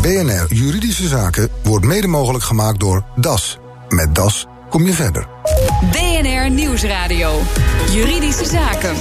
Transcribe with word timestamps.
BNR 0.00 0.46
Juridische 0.54 1.08
Zaken 1.08 1.48
wordt 1.62 1.84
mede 1.84 2.06
mogelijk 2.06 2.44
gemaakt 2.44 2.80
door 2.80 3.04
DAS. 3.16 3.58
Met 3.88 4.14
DAS 4.14 4.46
kom 4.68 4.86
je 4.86 4.92
verder. 4.92 5.26
BNR 5.90 6.50
Nieuwsradio. 6.50 7.40
Juridische 7.90 8.44
Zaken. 8.44 8.94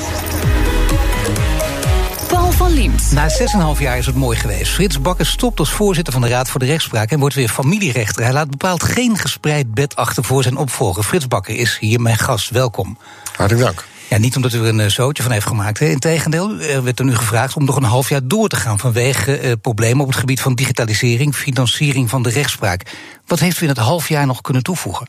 Paul 2.27 2.51
van 2.51 2.71
Liemt. 2.71 3.12
Na 3.12 3.29
6,5 3.75 3.79
jaar 3.79 3.97
is 3.97 4.05
het 4.05 4.15
mooi 4.15 4.38
geweest. 4.38 4.71
Frits 4.71 5.01
Bakker 5.01 5.25
stopt 5.25 5.59
als 5.59 5.71
voorzitter 5.71 6.13
van 6.13 6.21
de 6.21 6.27
Raad 6.27 6.49
voor 6.49 6.59
de 6.59 6.66
Rechtspraak 6.66 7.11
en 7.11 7.20
wordt 7.20 7.36
weer 7.36 7.50
familierechter. 7.50 8.23
Hij 8.23 8.34
laat 8.34 8.50
bepaald 8.50 8.84
geen 8.84 9.18
gespreid 9.18 9.73
bed 9.73 9.95
achter 9.95 10.23
voor 10.23 10.43
zijn 10.43 10.57
opvolger. 10.57 11.04
Frits 11.04 11.27
Bakker 11.27 11.55
is 11.55 11.77
hier 11.79 12.02
mijn 12.02 12.18
gast. 12.18 12.50
Welkom. 12.50 12.97
Hartelijk 13.36 13.66
dank. 13.66 13.86
Ja, 14.10 14.18
niet 14.18 14.36
omdat 14.36 14.54
u 14.54 14.57
er 14.57 14.66
een 14.66 14.80
eh, 14.80 14.89
zootje 14.89 15.23
van 15.23 15.32
heeft 15.32 15.46
gemaakt. 15.46 15.82
Integendeel, 15.82 16.59
er 16.59 16.84
werd 16.84 17.00
er 17.00 17.05
nu 17.05 17.16
gevraagd 17.16 17.55
om 17.55 17.66
nog 17.66 17.76
een 17.76 17.84
half 17.84 18.09
jaar 18.09 18.28
door 18.28 18.48
te 18.48 18.55
gaan 18.55 18.80
vanwege 18.80 19.38
eh, 19.38 19.52
problemen 19.62 20.02
op 20.02 20.08
het 20.08 20.20
gebied 20.20 20.41
van 20.41 20.55
digitalisering, 20.55 21.36
financiering 21.36 22.09
van 22.09 22.23
de 22.23 22.30
rechtspraak. 22.30 22.81
Wat 23.26 23.40
heeft 23.40 23.59
u 23.59 23.64
in 23.64 23.70
het 23.70 23.77
half 23.77 24.09
jaar 24.09 24.26
nog 24.26 24.41
kunnen 24.41 24.64
toevoegen? 24.64 25.08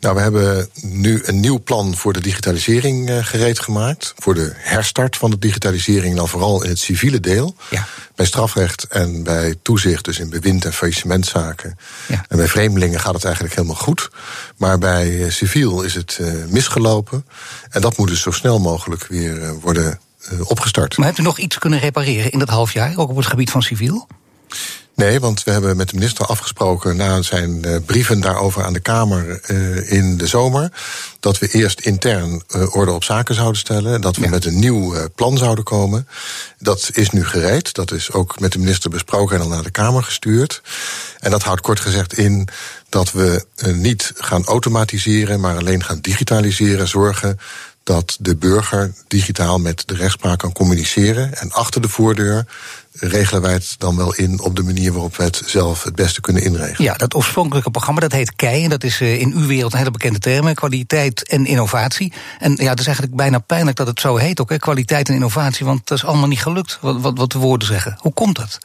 Nou, 0.00 0.14
we 0.14 0.20
hebben 0.20 0.68
nu 0.80 1.22
een 1.24 1.40
nieuw 1.40 1.62
plan 1.62 1.96
voor 1.96 2.12
de 2.12 2.20
digitalisering 2.20 3.10
uh, 3.10 3.24
gereed 3.24 3.58
gemaakt. 3.58 4.14
Voor 4.16 4.34
de 4.34 4.52
herstart 4.56 5.16
van 5.16 5.30
de 5.30 5.38
digitalisering, 5.38 6.16
dan 6.16 6.28
vooral 6.28 6.62
in 6.62 6.68
het 6.68 6.78
civiele 6.78 7.20
deel. 7.20 7.56
Ja. 7.70 7.86
Bij 8.14 8.26
strafrecht 8.26 8.84
en 8.84 9.22
bij 9.22 9.54
toezicht, 9.62 10.04
dus 10.04 10.18
in 10.18 10.30
bewind- 10.30 10.64
en 10.64 10.72
faillissementzaken. 10.72 11.78
Ja. 12.08 12.24
En 12.28 12.36
bij 12.36 12.48
vreemdelingen 12.48 13.00
gaat 13.00 13.14
het 13.14 13.24
eigenlijk 13.24 13.54
helemaal 13.54 13.76
goed. 13.76 14.10
Maar 14.56 14.78
bij 14.78 15.10
uh, 15.10 15.30
civiel 15.30 15.82
is 15.82 15.94
het 15.94 16.18
uh, 16.20 16.32
misgelopen. 16.48 17.26
En 17.70 17.80
dat 17.80 17.96
moet 17.96 18.08
dus 18.08 18.20
zo 18.20 18.30
snel 18.30 18.60
mogelijk 18.60 19.06
weer 19.06 19.54
worden 19.54 20.00
opgestart. 20.42 20.96
Maar 20.96 21.06
hebt 21.06 21.18
u 21.18 21.22
nog 21.22 21.38
iets 21.38 21.58
kunnen 21.58 21.78
repareren 21.78 22.30
in 22.30 22.38
dat 22.38 22.48
half 22.48 22.72
jaar, 22.72 22.96
ook 22.96 23.10
op 23.10 23.16
het 23.16 23.26
gebied 23.26 23.50
van 23.50 23.62
civiel? 23.62 24.06
Nee, 25.00 25.20
want 25.20 25.44
we 25.44 25.50
hebben 25.50 25.76
met 25.76 25.88
de 25.88 25.94
minister 25.94 26.26
afgesproken 26.26 26.96
na 26.96 27.22
zijn 27.22 27.66
uh, 27.66 27.76
brieven 27.86 28.20
daarover 28.20 28.64
aan 28.64 28.72
de 28.72 28.80
Kamer 28.80 29.40
uh, 29.50 29.92
in 29.92 30.16
de 30.16 30.26
zomer. 30.26 30.72
Dat 31.20 31.38
we 31.38 31.48
eerst 31.48 31.80
intern 31.80 32.42
uh, 32.56 32.74
orde 32.74 32.92
op 32.92 33.04
zaken 33.04 33.34
zouden 33.34 33.58
stellen. 33.58 34.00
Dat 34.00 34.16
we 34.16 34.22
ja. 34.22 34.30
met 34.30 34.44
een 34.44 34.58
nieuw 34.58 35.08
plan 35.14 35.38
zouden 35.38 35.64
komen. 35.64 36.08
Dat 36.58 36.90
is 36.92 37.10
nu 37.10 37.24
gereed. 37.24 37.74
Dat 37.74 37.92
is 37.92 38.12
ook 38.12 38.40
met 38.40 38.52
de 38.52 38.58
minister 38.58 38.90
besproken 38.90 39.34
en 39.34 39.42
dan 39.42 39.50
naar 39.50 39.62
de 39.62 39.70
Kamer 39.70 40.02
gestuurd. 40.02 40.62
En 41.18 41.30
dat 41.30 41.42
houdt 41.42 41.60
kort 41.60 41.80
gezegd 41.80 42.18
in 42.18 42.48
dat 42.88 43.12
we 43.12 43.44
niet 43.72 44.12
gaan 44.16 44.44
automatiseren, 44.44 45.40
maar 45.40 45.56
alleen 45.56 45.84
gaan 45.84 46.00
digitaliseren. 46.00 46.88
Zorgen 46.88 47.38
dat 47.84 48.16
de 48.20 48.36
burger 48.36 48.92
digitaal 49.08 49.58
met 49.58 49.82
de 49.86 49.94
rechtspraak 49.94 50.38
kan 50.38 50.52
communiceren. 50.52 51.34
En 51.34 51.52
achter 51.52 51.82
de 51.82 51.88
voordeur 51.88 52.46
regelen 52.92 53.42
wij 53.42 53.52
het 53.52 53.74
dan 53.78 53.96
wel 53.96 54.14
in 54.14 54.40
op 54.40 54.56
de 54.56 54.62
manier 54.62 54.92
waarop 54.92 55.16
we 55.16 55.22
het 55.22 55.42
zelf 55.46 55.82
het 55.82 55.94
beste 55.94 56.20
kunnen 56.20 56.42
inregelen. 56.42 56.82
Ja, 56.82 56.94
dat 56.94 57.14
oorspronkelijke 57.14 57.70
programma 57.70 58.00
dat 58.00 58.12
heet 58.12 58.36
KEI. 58.36 58.64
En 58.64 58.70
dat 58.70 58.84
is 58.84 59.00
in 59.00 59.32
uw 59.36 59.46
wereld 59.46 59.72
een 59.72 59.78
hele 59.78 59.90
bekende 59.90 60.18
term: 60.18 60.54
kwaliteit 60.54 61.28
en 61.28 61.46
innovatie. 61.46 62.12
En 62.38 62.56
ja, 62.56 62.70
het 62.70 62.80
is 62.80 62.86
eigenlijk 62.86 63.16
bijna 63.16 63.38
pijnlijk 63.38 63.76
dat 63.76 63.86
het 63.86 64.00
zo 64.00 64.16
heet 64.16 64.40
ook, 64.40 64.50
hè, 64.50 64.56
kwaliteit 64.56 65.08
en 65.08 65.14
innovatie. 65.14 65.66
Want 65.66 65.86
dat 65.88 65.98
is 65.98 66.04
allemaal 66.04 66.28
niet 66.28 66.42
gelukt, 66.42 66.78
wat, 66.80 67.00
wat, 67.00 67.18
wat 67.18 67.32
de 67.32 67.38
woorden 67.38 67.68
zeggen. 67.68 67.98
Hoe 67.98 68.12
komt 68.12 68.36
dat? 68.36 68.58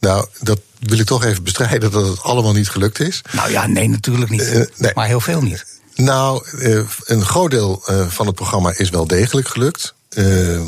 Nou, 0.00 0.26
dat 0.40 0.60
wil 0.78 0.98
ik 0.98 1.06
toch 1.06 1.24
even 1.24 1.42
bestrijden 1.42 1.90
dat 1.90 2.06
het 2.06 2.22
allemaal 2.22 2.52
niet 2.52 2.68
gelukt 2.68 3.00
is. 3.00 3.22
Nou 3.32 3.50
ja, 3.50 3.66
nee, 3.66 3.88
natuurlijk 3.88 4.30
niet. 4.30 4.42
Uh, 4.42 4.64
nee. 4.76 4.92
Maar 4.94 5.06
heel 5.06 5.20
veel 5.20 5.42
niet. 5.42 5.64
Nou, 5.94 6.46
een 7.04 7.24
groot 7.24 7.50
deel 7.50 7.82
van 8.08 8.26
het 8.26 8.34
programma 8.34 8.72
is 8.76 8.90
wel 8.90 9.06
degelijk 9.06 9.48
gelukt. 9.48 9.94
Uh, 10.14 10.60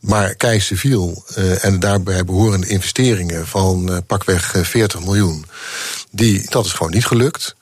maar 0.00 0.34
Kei 0.34 0.60
Civiel 0.60 1.24
uh, 1.38 1.64
en 1.64 1.80
daarbij 1.80 2.24
behorende 2.24 2.66
investeringen 2.66 3.46
van 3.46 3.90
uh, 3.90 3.96
pakweg 4.06 4.54
40 4.62 5.04
miljoen, 5.04 5.44
die, 6.10 6.50
dat 6.50 6.64
is 6.64 6.72
gewoon 6.72 6.92
niet 6.92 7.06
gelukt. 7.06 7.56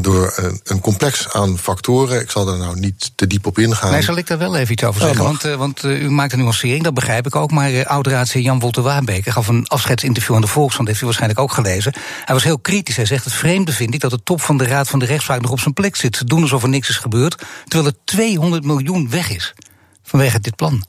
door 0.00 0.32
een, 0.36 0.60
een, 0.64 0.80
complex 0.80 1.28
aan 1.28 1.58
factoren. 1.58 2.20
Ik 2.20 2.30
zal 2.30 2.44
daar 2.44 2.58
nou 2.58 2.78
niet 2.78 3.12
te 3.14 3.26
diep 3.26 3.46
op 3.46 3.58
ingaan. 3.58 3.90
Nee, 3.90 4.02
zal 4.02 4.16
ik 4.16 4.26
daar 4.26 4.38
wel 4.38 4.56
even 4.56 4.72
iets 4.72 4.84
over 4.84 5.00
zeggen? 5.00 5.24
want, 5.24 5.42
want 5.42 5.82
u 5.82 6.10
maakt 6.10 6.32
een 6.32 6.38
nuancering, 6.38 6.82
dat 6.84 6.94
begrijp 6.94 7.26
ik 7.26 7.36
ook. 7.36 7.50
Maar 7.50 7.70
uh, 7.70 8.24
Jan 8.24 8.60
Wolter 8.60 8.82
Waarbeke 8.82 9.32
gaf 9.32 9.48
een 9.48 9.66
afscheidsinterview 9.66 10.34
aan 10.34 10.40
de 10.40 10.46
Volkskrant. 10.46 10.88
heeft 10.88 11.00
u 11.00 11.04
waarschijnlijk 11.04 11.40
ook 11.40 11.52
gelezen. 11.52 11.92
Hij 12.24 12.34
was 12.34 12.44
heel 12.44 12.58
kritisch. 12.58 12.96
Hij 12.96 13.06
zegt: 13.06 13.24
Het 13.24 13.34
vreemde 13.34 13.72
vind 13.72 13.94
ik 13.94 14.00
dat 14.00 14.10
de 14.10 14.22
top 14.22 14.42
van 14.42 14.56
de 14.56 14.66
Raad 14.66 14.88
van 14.88 14.98
de 14.98 15.06
Rechtspraak 15.06 15.40
nog 15.40 15.50
op 15.50 15.60
zijn 15.60 15.74
plek 15.74 15.96
zit. 15.96 16.16
Ze 16.16 16.24
doen 16.24 16.42
alsof 16.42 16.62
er 16.62 16.68
niks 16.68 16.88
is 16.88 16.96
gebeurd, 16.96 17.42
terwijl 17.68 17.90
er 17.90 17.98
200 18.04 18.64
miljoen 18.64 19.10
weg 19.10 19.30
is 19.30 19.54
vanwege 20.02 20.40
dit 20.40 20.56
plan. 20.56 20.86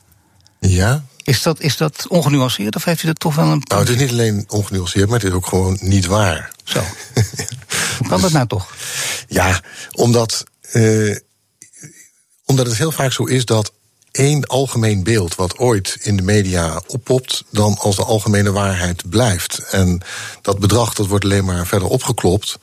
Ja. 0.59 1.03
Is 1.23 1.41
dat, 1.41 1.59
is 1.59 1.77
dat 1.77 2.05
ongenuanceerd 2.07 2.75
of 2.75 2.83
heeft 2.83 3.03
u 3.03 3.07
dat 3.07 3.19
toch 3.19 3.35
wel 3.35 3.51
een. 3.51 3.61
Nou, 3.63 3.81
het 3.81 3.89
is 3.89 3.95
niet 3.97 4.09
alleen 4.09 4.45
ongenuanceerd, 4.47 5.09
maar 5.09 5.19
het 5.19 5.27
is 5.27 5.35
ook 5.35 5.47
gewoon 5.47 5.77
niet 5.81 6.05
waar. 6.05 6.51
Zo. 6.63 6.79
Hoe 7.97 8.07
kan 8.09 8.21
dat 8.21 8.31
nou 8.31 8.47
toch? 8.47 8.75
Ja, 9.27 9.61
omdat, 9.91 10.43
uh, 10.73 11.17
omdat 12.45 12.65
het 12.65 12.77
heel 12.77 12.91
vaak 12.91 13.11
zo 13.11 13.23
is 13.23 13.45
dat 13.45 13.73
één 14.13 14.45
algemeen 14.47 15.03
beeld 15.03 15.35
wat 15.35 15.57
ooit 15.57 15.97
in 16.01 16.15
de 16.15 16.23
media 16.23 16.81
oppopt, 16.87 17.43
dan 17.49 17.77
als 17.77 17.95
de 17.95 18.03
algemene 18.03 18.51
waarheid 18.51 19.09
blijft. 19.09 19.57
En 19.71 20.01
dat 20.41 20.59
bedrag 20.59 20.93
dat 20.93 21.07
wordt 21.07 21.23
alleen 21.23 21.45
maar 21.45 21.67
verder 21.67 21.87
opgeklopt. 21.87 22.59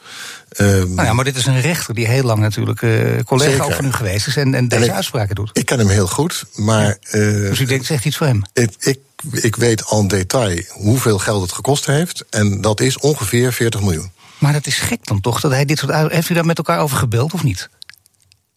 Um, 0.57 0.95
nou 0.95 1.07
ja, 1.07 1.13
maar 1.13 1.25
dit 1.25 1.37
is 1.37 1.47
een 1.47 1.61
rechter 1.61 1.95
die 1.95 2.07
heel 2.07 2.23
lang 2.23 2.39
natuurlijk 2.39 2.83
uh, 2.83 3.19
collega 3.25 3.51
zeker. 3.51 3.75
van 3.75 3.85
u 3.85 3.93
geweest 3.93 4.27
is 4.27 4.37
en, 4.37 4.55
en 4.55 4.69
deze 4.69 4.83
en 4.83 4.89
ik, 4.89 4.95
uitspraken 4.95 5.35
doet. 5.35 5.51
Ik 5.53 5.67
ken 5.67 5.79
hem 5.79 5.89
heel 5.89 6.07
goed, 6.07 6.45
maar. 6.55 6.99
Uh, 7.11 7.49
dus 7.49 7.61
u 7.61 7.65
denkt, 7.65 7.87
zegt 7.87 8.05
iets 8.05 8.17
voor 8.17 8.27
hem? 8.27 8.43
Ik, 8.53 8.75
ik, 8.79 8.99
ik 9.33 9.57
weet 9.57 9.85
al 9.85 10.01
in 10.01 10.09
detail 10.09 10.63
hoeveel 10.69 11.19
geld 11.19 11.43
het 11.43 11.53
gekost 11.53 11.87
heeft. 11.87 12.25
En 12.31 12.61
dat 12.61 12.81
is 12.81 12.99
ongeveer 12.99 13.53
40 13.53 13.81
miljoen. 13.81 14.13
Maar 14.39 14.53
dat 14.53 14.67
is 14.67 14.79
gek 14.79 15.07
dan 15.07 15.21
toch? 15.21 15.41
Dat 15.41 15.51
hij 15.51 15.65
dit 15.65 15.79
soort. 15.79 16.13
Heeft 16.13 16.29
u 16.29 16.35
daar 16.35 16.47
met 16.47 16.59
elkaar 16.59 16.81
over 16.81 16.97
gebeld 16.97 17.33
of 17.33 17.43
niet? 17.43 17.69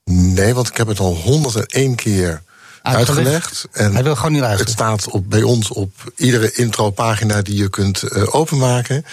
Nee, 0.06 0.54
want 0.54 0.68
ik 0.68 0.78
heb 0.78 0.88
het 0.88 1.00
al 1.00 1.16
101 1.16 1.96
keer 1.96 2.42
uitgelegd. 2.84 3.68
En 3.72 3.94
Hij 3.94 4.04
wil 4.04 4.16
gewoon 4.16 4.32
niet 4.32 4.42
luisteren. 4.42 4.72
Het 4.72 4.82
staat 4.82 5.10
op, 5.10 5.30
bij 5.30 5.42
ons 5.42 5.70
op 5.70 5.92
iedere 6.16 6.52
intro-pagina 6.52 7.42
die 7.42 7.56
je 7.56 7.70
kunt 7.70 8.04
uh, 8.04 8.36
openmaken. 8.36 9.06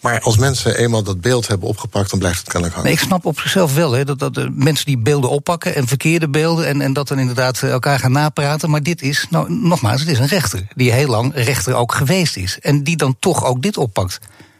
Maar 0.00 0.20
als 0.20 0.36
mensen 0.36 0.76
eenmaal 0.76 1.02
dat 1.02 1.20
beeld 1.20 1.48
hebben 1.48 1.68
opgepakt, 1.68 2.10
dan 2.10 2.18
blijft 2.18 2.38
het 2.38 2.48
kennelijk 2.48 2.74
hangen. 2.74 2.90
Nee, 2.90 3.00
ik 3.00 3.06
snap 3.06 3.26
op 3.26 3.40
zichzelf 3.40 3.74
wel 3.74 3.92
hè, 3.92 4.04
dat, 4.04 4.18
dat 4.18 4.34
de 4.34 4.50
mensen 4.54 4.86
die 4.86 4.98
beelden 4.98 5.30
oppakken 5.30 5.74
en 5.74 5.88
verkeerde 5.88 6.28
beelden 6.28 6.66
en, 6.66 6.80
en 6.80 6.92
dat 6.92 7.08
dan 7.08 7.18
inderdaad 7.18 7.62
elkaar 7.62 7.98
gaan 7.98 8.12
napraten. 8.12 8.70
Maar 8.70 8.82
dit 8.82 9.02
is, 9.02 9.26
nou 9.30 9.52
nogmaals, 9.52 10.00
het 10.00 10.10
is 10.10 10.18
een 10.18 10.26
rechter 10.26 10.66
die 10.74 10.92
heel 10.92 11.08
lang 11.08 11.32
rechter 11.34 11.74
ook 11.74 11.94
geweest 11.94 12.36
is. 12.36 12.58
En 12.60 12.82
die 12.82 12.96
dan 12.96 13.16
toch 13.18 13.44
ook 13.44 13.62
dit 13.62 13.76
oppakt. 13.76 14.18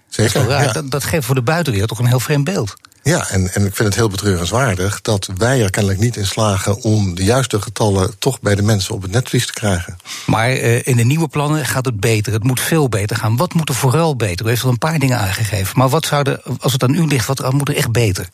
Zeker. 0.09 0.47
Dat, 0.47 0.65
ja. 0.65 0.73
dat, 0.73 0.91
dat 0.91 1.05
geeft 1.05 1.27
voor 1.27 1.35
de 1.35 1.43
buitenwereld 1.43 1.89
toch 1.89 1.99
een 1.99 2.07
heel 2.07 2.21
vreemd 2.21 2.45
beeld. 2.45 2.75
Ja, 3.03 3.29
en, 3.29 3.55
en 3.55 3.67
ik 3.67 3.75
vind 3.75 3.89
het 3.89 3.95
heel 3.95 4.09
betreurenswaardig 4.09 5.01
dat 5.01 5.29
wij 5.37 5.63
er 5.63 5.71
kennelijk 5.71 6.01
niet 6.01 6.17
in 6.17 6.27
slagen 6.27 6.83
om 6.83 7.15
de 7.15 7.25
juiste 7.25 7.61
getallen 7.61 8.19
toch 8.19 8.41
bij 8.41 8.55
de 8.55 8.63
mensen 8.63 8.95
op 8.95 9.03
het 9.03 9.11
netvlies 9.11 9.47
te 9.47 9.53
krijgen. 9.53 9.97
Maar 10.27 10.53
uh, 10.53 10.87
in 10.87 10.97
de 10.97 11.05
nieuwe 11.05 11.29
plannen 11.29 11.67
gaat 11.67 11.85
het 11.85 12.01
beter. 12.01 12.33
Het 12.33 12.45
moet 12.45 12.61
veel 12.61 12.89
beter 12.89 13.17
gaan. 13.17 13.37
Wat 13.37 13.55
moet 13.55 13.69
er 13.69 13.75
vooral 13.75 14.17
beter? 14.17 14.47
U 14.47 14.49
heeft 14.49 14.65
al 14.65 14.71
een 14.71 14.79
paar 14.79 14.99
dingen 14.99 15.19
aangegeven. 15.19 15.79
Maar 15.79 15.89
wat 15.89 16.07
zou 16.07 16.31
er, 16.31 16.43
als 16.59 16.73
het 16.73 16.83
aan 16.83 16.95
u 16.95 17.07
ligt, 17.07 17.27
wat 17.27 17.53
moet 17.53 17.69
er 17.69 17.77
echt 17.77 17.93
beter? 17.93 18.29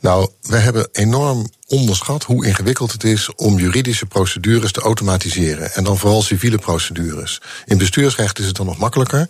Nou, 0.00 0.28
we 0.42 0.56
hebben 0.56 0.88
enorm 0.92 1.50
onderschat 1.66 2.24
hoe 2.24 2.46
ingewikkeld 2.46 2.92
het 2.92 3.04
is 3.04 3.34
om 3.34 3.58
juridische 3.58 4.06
procedures 4.06 4.72
te 4.72 4.80
automatiseren. 4.80 5.72
En 5.72 5.84
dan 5.84 5.98
vooral 5.98 6.22
civiele 6.22 6.58
procedures. 6.58 7.40
In 7.64 7.78
bestuursrecht 7.78 8.38
is 8.38 8.46
het 8.46 8.56
dan 8.56 8.66
nog 8.66 8.78
makkelijker, 8.78 9.28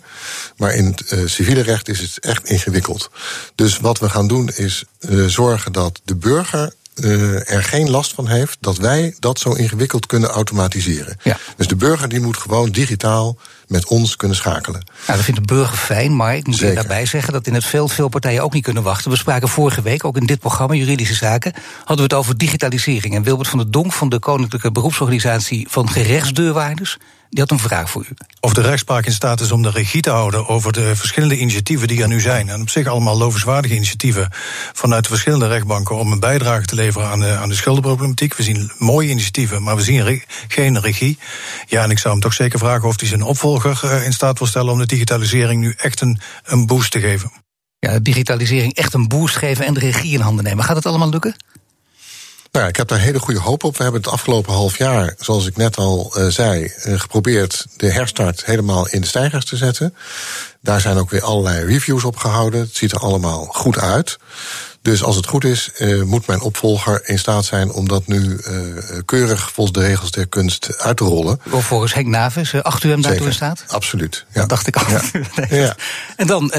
maar 0.57 0.73
in 0.73 0.85
het 0.85 1.11
uh, 1.11 1.27
civiele 1.27 1.61
recht 1.61 1.89
is 1.89 1.99
het 1.99 2.19
echt 2.19 2.45
ingewikkeld. 2.45 3.09
Dus 3.55 3.79
wat 3.79 3.99
we 3.99 4.09
gaan 4.09 4.27
doen 4.27 4.49
is 4.55 4.83
uh, 4.99 5.25
zorgen 5.25 5.71
dat 5.71 6.01
de 6.03 6.15
burger 6.15 6.73
uh, 7.03 7.51
er 7.51 7.63
geen 7.63 7.89
last 7.89 8.13
van 8.13 8.27
heeft 8.27 8.57
dat 8.59 8.77
wij 8.77 9.15
dat 9.19 9.39
zo 9.39 9.51
ingewikkeld 9.53 10.05
kunnen 10.05 10.29
automatiseren. 10.29 11.17
Ja. 11.23 11.37
Dus 11.57 11.67
de 11.67 11.75
burger 11.75 12.09
die 12.09 12.19
moet 12.19 12.37
gewoon 12.37 12.69
digitaal 12.69 13.37
met 13.67 13.85
ons 13.85 14.15
kunnen 14.15 14.37
schakelen. 14.37 14.85
Nou, 15.07 15.17
dat 15.17 15.25
vindt 15.25 15.39
de 15.39 15.55
burger 15.55 15.77
fijn, 15.77 16.15
maar 16.15 16.35
ik 16.35 16.47
moet 16.47 16.55
Zeker. 16.55 16.75
daarbij 16.75 17.05
zeggen 17.05 17.33
dat 17.33 17.47
in 17.47 17.53
het 17.53 17.65
veld 17.65 17.91
veel 17.91 18.09
partijen 18.09 18.43
ook 18.43 18.53
niet 18.53 18.63
kunnen 18.63 18.83
wachten. 18.83 19.11
We 19.11 19.17
spraken 19.17 19.47
vorige 19.47 19.81
week, 19.81 20.05
ook 20.05 20.17
in 20.17 20.25
dit 20.25 20.39
programma, 20.39 20.73
Juridische 20.73 21.13
Zaken, 21.13 21.53
hadden 21.77 21.97
we 21.97 22.03
het 22.03 22.13
over 22.13 22.37
digitalisering. 22.37 23.15
En 23.15 23.23
Wilbert 23.23 23.49
van 23.49 23.57
der 23.57 23.71
Donk 23.71 23.93
van 23.93 24.09
de 24.09 24.19
Koninklijke 24.19 24.71
Beroepsorganisatie 24.71 25.67
van 25.69 25.89
Gerechtsdeurwaarders, 25.89 26.97
die 27.31 27.39
had 27.39 27.51
een 27.51 27.59
vraag 27.59 27.89
voor 27.89 28.05
u. 28.09 28.13
Of 28.39 28.53
de 28.53 28.61
rechtspraak 28.61 29.05
in 29.05 29.11
staat 29.11 29.41
is 29.41 29.51
om 29.51 29.61
de 29.61 29.69
regie 29.69 30.01
te 30.01 30.09
houden 30.09 30.47
over 30.47 30.73
de 30.73 30.95
verschillende 30.95 31.37
initiatieven 31.37 31.87
die 31.87 32.01
er 32.01 32.07
nu 32.07 32.19
zijn. 32.19 32.49
En 32.49 32.61
op 32.61 32.69
zich 32.69 32.87
allemaal 32.87 33.17
lovenswaardige 33.17 33.75
initiatieven 33.75 34.29
vanuit 34.73 35.03
de 35.03 35.09
verschillende 35.09 35.47
rechtbanken 35.47 35.97
om 35.97 36.11
een 36.11 36.19
bijdrage 36.19 36.65
te 36.65 36.75
leveren 36.75 37.09
aan 37.09 37.19
de, 37.19 37.31
aan 37.31 37.49
de 37.49 37.55
schuldenproblematiek. 37.55 38.35
We 38.35 38.43
zien 38.43 38.71
mooie 38.77 39.09
initiatieven, 39.09 39.63
maar 39.63 39.75
we 39.75 39.81
zien 39.81 40.03
re 40.03 40.21
geen 40.47 40.79
regie. 40.79 41.17
Ja, 41.67 41.83
en 41.83 41.89
ik 41.89 41.99
zou 41.99 42.13
hem 42.13 42.23
toch 42.23 42.33
zeker 42.33 42.59
vragen 42.59 42.87
of 42.87 42.99
hij 42.99 43.09
zijn 43.09 43.23
opvolger 43.23 43.81
uh, 43.83 44.05
in 44.05 44.13
staat 44.13 44.37
wil 44.37 44.47
stellen 44.47 44.71
om 44.71 44.79
de 44.79 44.85
digitalisering 44.85 45.61
nu 45.61 45.73
echt 45.77 46.01
een, 46.01 46.19
een 46.43 46.65
boost 46.65 46.91
te 46.91 46.99
geven. 46.99 47.31
Ja, 47.79 47.99
digitalisering 47.99 48.75
echt 48.75 48.93
een 48.93 49.07
boost 49.07 49.35
geven 49.35 49.65
en 49.65 49.73
de 49.73 49.79
regie 49.79 50.13
in 50.13 50.19
handen 50.19 50.43
nemen. 50.43 50.63
Gaat 50.63 50.75
het 50.75 50.85
allemaal 50.85 51.09
lukken? 51.09 51.35
Nou 52.51 52.63
ja, 52.63 52.71
ik 52.71 52.77
heb 52.77 52.87
daar 52.87 52.99
hele 52.99 53.19
goede 53.19 53.39
hoop 53.39 53.63
op. 53.63 53.77
We 53.77 53.83
hebben 53.83 54.01
het 54.01 54.11
afgelopen 54.11 54.53
half 54.53 54.77
jaar, 54.77 55.15
zoals 55.19 55.45
ik 55.45 55.57
net 55.57 55.77
al 55.77 56.13
uh, 56.17 56.27
zei, 56.27 56.73
uh, 56.85 56.99
geprobeerd 56.99 57.65
de 57.77 57.91
herstart 57.91 58.45
helemaal 58.45 58.87
in 58.87 59.01
de 59.01 59.07
stijgers 59.07 59.45
te 59.45 59.57
zetten. 59.57 59.95
Daar 60.61 60.81
zijn 60.81 60.97
ook 60.97 61.09
weer 61.09 61.23
allerlei 61.23 61.65
reviews 61.65 62.03
op 62.03 62.15
gehouden. 62.17 62.59
Het 62.59 62.75
ziet 62.75 62.91
er 62.91 62.99
allemaal 62.99 63.45
goed 63.45 63.77
uit. 63.77 64.17
Dus 64.81 65.03
als 65.03 65.15
het 65.15 65.25
goed 65.25 65.43
is, 65.43 65.69
uh, 65.79 66.03
moet 66.03 66.27
mijn 66.27 66.41
opvolger 66.41 67.09
in 67.09 67.19
staat 67.19 67.45
zijn 67.45 67.71
om 67.71 67.87
dat 67.87 68.07
nu 68.07 68.39
keurig 69.05 69.51
volgens 69.51 69.77
de 69.77 69.87
regels 69.87 70.11
der 70.11 70.27
kunst 70.27 70.77
uit 70.77 70.97
te 70.97 71.03
rollen. 71.03 71.41
Of 71.51 71.65
volgens 71.65 71.93
Henk 71.93 72.07
Navis, 72.07 72.63
acht 72.63 72.83
u 72.83 72.89
hem 72.89 73.01
daartoe 73.01 73.25
in 73.25 73.33
staat? 73.33 73.63
Absoluut. 73.67 74.25
Ja. 74.33 74.39
Dat 74.39 74.49
dacht 74.49 74.67
ik 74.67 74.75
al. 74.75 74.89
Ja. 74.89 75.01
ja. 75.63 75.75
En 76.15 76.27
dan 76.27 76.51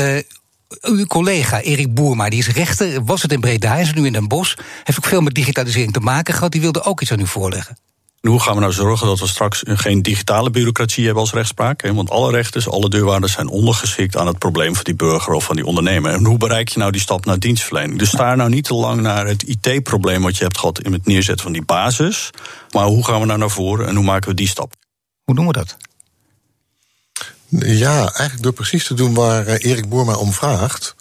uw 0.80 1.06
collega 1.06 1.60
Erik 1.60 1.94
Boerma, 1.94 2.28
die 2.28 2.38
is 2.38 2.48
rechter, 2.48 3.04
was 3.04 3.22
het 3.22 3.32
in 3.32 3.40
Breda, 3.40 3.76
is 3.76 3.92
nu 3.92 4.06
in 4.06 4.12
Den 4.12 4.28
Bosch. 4.28 4.56
Heeft 4.84 4.98
ook 4.98 5.06
veel 5.06 5.20
met 5.20 5.34
digitalisering 5.34 5.92
te 5.92 6.00
maken 6.00 6.34
gehad. 6.34 6.52
Die 6.52 6.60
wilde 6.60 6.82
ook 6.82 7.00
iets 7.00 7.12
aan 7.12 7.20
u 7.20 7.26
voorleggen. 7.26 7.76
En 8.22 8.30
hoe 8.30 8.40
gaan 8.40 8.54
we 8.54 8.60
nou 8.60 8.72
zorgen 8.72 9.06
dat 9.06 9.20
we 9.20 9.26
straks 9.26 9.62
geen 9.64 10.02
digitale 10.02 10.50
bureaucratie 10.50 11.04
hebben 11.04 11.22
als 11.22 11.32
rechtspraak? 11.32 11.88
Want 11.92 12.10
alle 12.10 12.30
rechters, 12.30 12.68
alle 12.68 12.88
deurwaarders 12.88 13.32
zijn 13.32 13.48
ondergeschikt 13.48 14.16
aan 14.16 14.26
het 14.26 14.38
probleem 14.38 14.74
van 14.74 14.84
die 14.84 14.94
burger 14.94 15.32
of 15.32 15.44
van 15.44 15.56
die 15.56 15.64
ondernemer. 15.64 16.12
En 16.12 16.24
hoe 16.24 16.38
bereik 16.38 16.68
je 16.68 16.78
nou 16.78 16.92
die 16.92 17.00
stap 17.00 17.24
naar 17.24 17.38
dienstverlening? 17.38 17.98
Dus 17.98 18.08
sta 18.08 18.34
nou 18.34 18.50
niet 18.50 18.64
te 18.64 18.74
lang 18.74 19.00
naar 19.00 19.26
het 19.26 19.42
IT-probleem 19.42 20.22
wat 20.22 20.36
je 20.36 20.44
hebt 20.44 20.58
gehad 20.58 20.80
in 20.80 20.92
het 20.92 21.06
neerzetten 21.06 21.44
van 21.44 21.52
die 21.52 21.64
basis. 21.64 22.30
Maar 22.70 22.86
hoe 22.86 23.04
gaan 23.04 23.20
we 23.20 23.26
nou 23.26 23.38
naar 23.38 23.50
voren 23.50 23.86
en 23.86 23.94
hoe 23.94 24.04
maken 24.04 24.28
we 24.28 24.34
die 24.34 24.48
stap? 24.48 24.72
Hoe 25.24 25.34
doen 25.34 25.46
we 25.46 25.52
dat? 25.52 25.76
Ja, 27.58 27.98
eigenlijk 27.98 28.42
door 28.42 28.52
precies 28.52 28.86
te 28.86 28.94
doen 28.94 29.14
waar 29.14 29.46
eh, 29.46 29.70
Erik 29.70 29.88
Boerma 29.88 30.14
om 30.14 30.32
vraagt. 30.32 30.94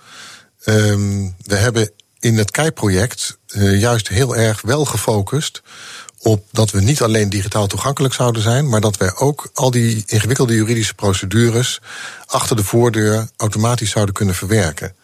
Um, 0.65 1.35
we 1.43 1.55
hebben 1.55 1.91
in 2.19 2.37
het 2.37 2.51
KEI-project 2.51 3.37
uh, 3.47 3.79
juist 3.79 4.07
heel 4.07 4.35
erg 4.35 4.61
wel 4.61 4.85
gefocust 4.85 5.61
op 6.19 6.45
dat 6.51 6.71
we 6.71 6.81
niet 6.81 7.01
alleen 7.01 7.29
digitaal 7.29 7.67
toegankelijk 7.67 8.13
zouden 8.13 8.41
zijn, 8.41 8.69
maar 8.69 8.81
dat 8.81 8.97
wij 8.97 9.15
ook 9.15 9.49
al 9.53 9.71
die 9.71 10.03
ingewikkelde 10.05 10.53
juridische 10.55 10.93
procedures 10.93 11.81
achter 12.25 12.55
de 12.55 12.63
voordeur 12.63 13.29
automatisch 13.37 13.91
zouden 13.91 14.13
kunnen 14.13 14.35
verwerken. 14.35 14.95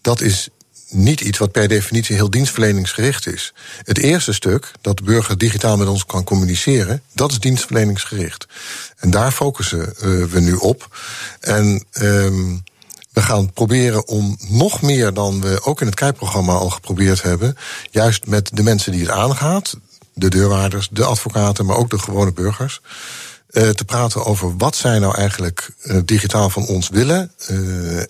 Dat 0.00 0.20
is 0.20 0.48
niet 0.94 1.20
iets 1.20 1.38
wat 1.38 1.52
per 1.52 1.68
definitie 1.68 2.14
heel 2.14 2.30
dienstverleningsgericht 2.30 3.26
is. 3.26 3.54
Het 3.82 3.98
eerste 3.98 4.32
stuk, 4.32 4.70
dat 4.80 4.96
de 4.96 5.02
burger 5.02 5.38
digitaal 5.38 5.76
met 5.76 5.88
ons 5.88 6.06
kan 6.06 6.24
communiceren, 6.24 7.02
dat 7.12 7.30
is 7.30 7.40
dienstverleningsgericht. 7.40 8.46
En 8.96 9.10
daar 9.10 9.32
focussen 9.32 9.94
uh, 10.02 10.24
we 10.24 10.40
nu 10.40 10.54
op. 10.54 10.96
En 11.40 11.84
um, 11.92 12.62
we 13.12 13.22
gaan 13.22 13.52
proberen 13.52 14.08
om 14.08 14.36
nog 14.48 14.82
meer 14.82 15.14
dan 15.14 15.40
we 15.40 15.62
ook 15.62 15.80
in 15.80 15.86
het 15.86 15.94
KEI-programma 15.94 16.52
al 16.52 16.70
geprobeerd 16.70 17.22
hebben, 17.22 17.56
juist 17.90 18.26
met 18.26 18.50
de 18.52 18.62
mensen 18.62 18.92
die 18.92 19.00
het 19.00 19.10
aangaat, 19.10 19.76
de 20.14 20.28
deurwaarders, 20.28 20.88
de 20.90 21.04
advocaten, 21.04 21.66
maar 21.66 21.76
ook 21.76 21.90
de 21.90 21.98
gewone 21.98 22.32
burgers. 22.32 22.80
Uh, 23.50 23.68
te 23.68 23.84
praten 23.84 24.24
over 24.24 24.56
wat 24.56 24.76
zij 24.76 24.98
nou 24.98 25.16
eigenlijk 25.16 25.70
uh, 25.82 25.98
digitaal 26.04 26.50
van 26.50 26.66
ons 26.66 26.88
willen. 26.88 27.32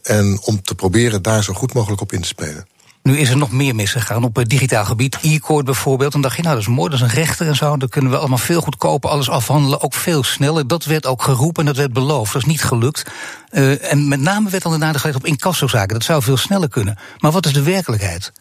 En 0.02 0.40
om 0.42 0.62
te 0.62 0.74
proberen 0.74 1.22
daar 1.22 1.44
zo 1.44 1.52
goed 1.52 1.72
mogelijk 1.72 2.00
op 2.00 2.12
in 2.12 2.20
te 2.20 2.28
spelen. 2.28 2.66
Nu 3.08 3.18
is 3.18 3.30
er 3.30 3.36
nog 3.36 3.50
meer 3.50 3.74
misgegaan 3.74 4.24
op 4.24 4.36
het 4.36 4.48
digitaal 4.48 4.84
gebied. 4.84 5.18
E-court 5.22 5.64
bijvoorbeeld. 5.64 6.14
En 6.14 6.20
dacht 6.20 6.36
je, 6.36 6.42
nou, 6.42 6.54
dat 6.54 6.64
is 6.64 6.70
mooi, 6.70 6.90
dat 6.90 7.00
is 7.00 7.04
een 7.06 7.14
rechter 7.14 7.46
en 7.46 7.56
zo. 7.56 7.76
Dan 7.76 7.88
kunnen 7.88 8.10
we 8.10 8.16
allemaal 8.16 8.38
veel 8.38 8.60
goedkoper 8.60 9.10
alles 9.10 9.30
afhandelen. 9.30 9.80
Ook 9.80 9.94
veel 9.94 10.22
sneller. 10.22 10.66
Dat 10.66 10.84
werd 10.84 11.06
ook 11.06 11.22
geroepen 11.22 11.60
en 11.60 11.66
dat 11.66 11.76
werd 11.76 11.92
beloofd. 11.92 12.32
Dat 12.32 12.42
is 12.42 12.48
niet 12.48 12.62
gelukt. 12.62 13.02
Uh, 13.50 13.92
en 13.92 14.08
met 14.08 14.20
name 14.20 14.50
werd 14.50 14.62
dan 14.62 14.72
de 14.72 14.78
nadruk 14.78 15.00
gelegd 15.00 15.18
op 15.18 15.26
incassozaken. 15.26 15.94
Dat 15.94 16.04
zou 16.04 16.22
veel 16.22 16.36
sneller 16.36 16.68
kunnen. 16.68 16.98
Maar 17.18 17.32
wat 17.32 17.46
is 17.46 17.52
de 17.52 17.62
werkelijkheid? 17.62 18.32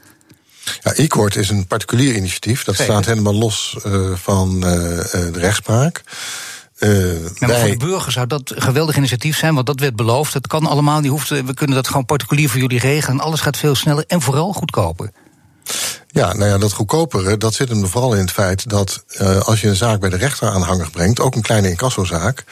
Ja, 0.83 0.93
e-court 0.95 1.35
is 1.35 1.49
een 1.49 1.67
particulier 1.67 2.15
initiatief. 2.15 2.63
Dat 2.63 2.75
Zeker. 2.75 2.93
staat 2.93 3.05
helemaal 3.05 3.35
los 3.35 3.77
uh, 3.85 4.11
van 4.15 4.55
uh, 4.55 4.61
de 4.61 5.31
rechtspraak. 5.33 6.03
Uh, 6.83 7.29
maar 7.39 7.59
voor 7.59 7.69
de 7.69 7.77
burger 7.77 8.11
zou 8.11 8.27
dat 8.27 8.51
een 8.55 8.61
geweldig 8.61 8.97
initiatief 8.97 9.37
zijn, 9.37 9.53
want 9.53 9.65
dat 9.65 9.79
werd 9.79 9.95
beloofd. 9.95 10.33
Het 10.33 10.47
kan 10.47 10.65
allemaal, 10.65 11.01
die 11.01 11.09
hoeft, 11.09 11.29
we 11.29 11.53
kunnen 11.53 11.75
dat 11.75 11.87
gewoon 11.87 12.05
particulier 12.05 12.49
voor 12.49 12.59
jullie 12.59 12.79
regelen. 12.79 13.19
Alles 13.19 13.41
gaat 13.41 13.57
veel 13.57 13.75
sneller 13.75 14.03
en 14.07 14.21
vooral 14.21 14.53
goedkoper. 14.53 15.11
Ja, 16.07 16.33
nou 16.33 16.49
ja, 16.49 16.57
dat 16.57 16.73
goedkopere, 16.73 17.37
dat 17.37 17.53
zit 17.53 17.69
hem 17.69 17.87
vooral 17.87 18.13
in 18.13 18.19
het 18.19 18.31
feit 18.31 18.69
dat 18.69 19.03
uh, 19.21 19.39
als 19.39 19.61
je 19.61 19.67
een 19.67 19.75
zaak 19.75 19.99
bij 19.99 20.09
de 20.09 20.17
rechter 20.17 20.49
aanhanger 20.49 20.89
brengt, 20.89 21.19
ook 21.19 21.35
een 21.35 21.41
kleine 21.41 21.69
incassozaak, 21.69 22.43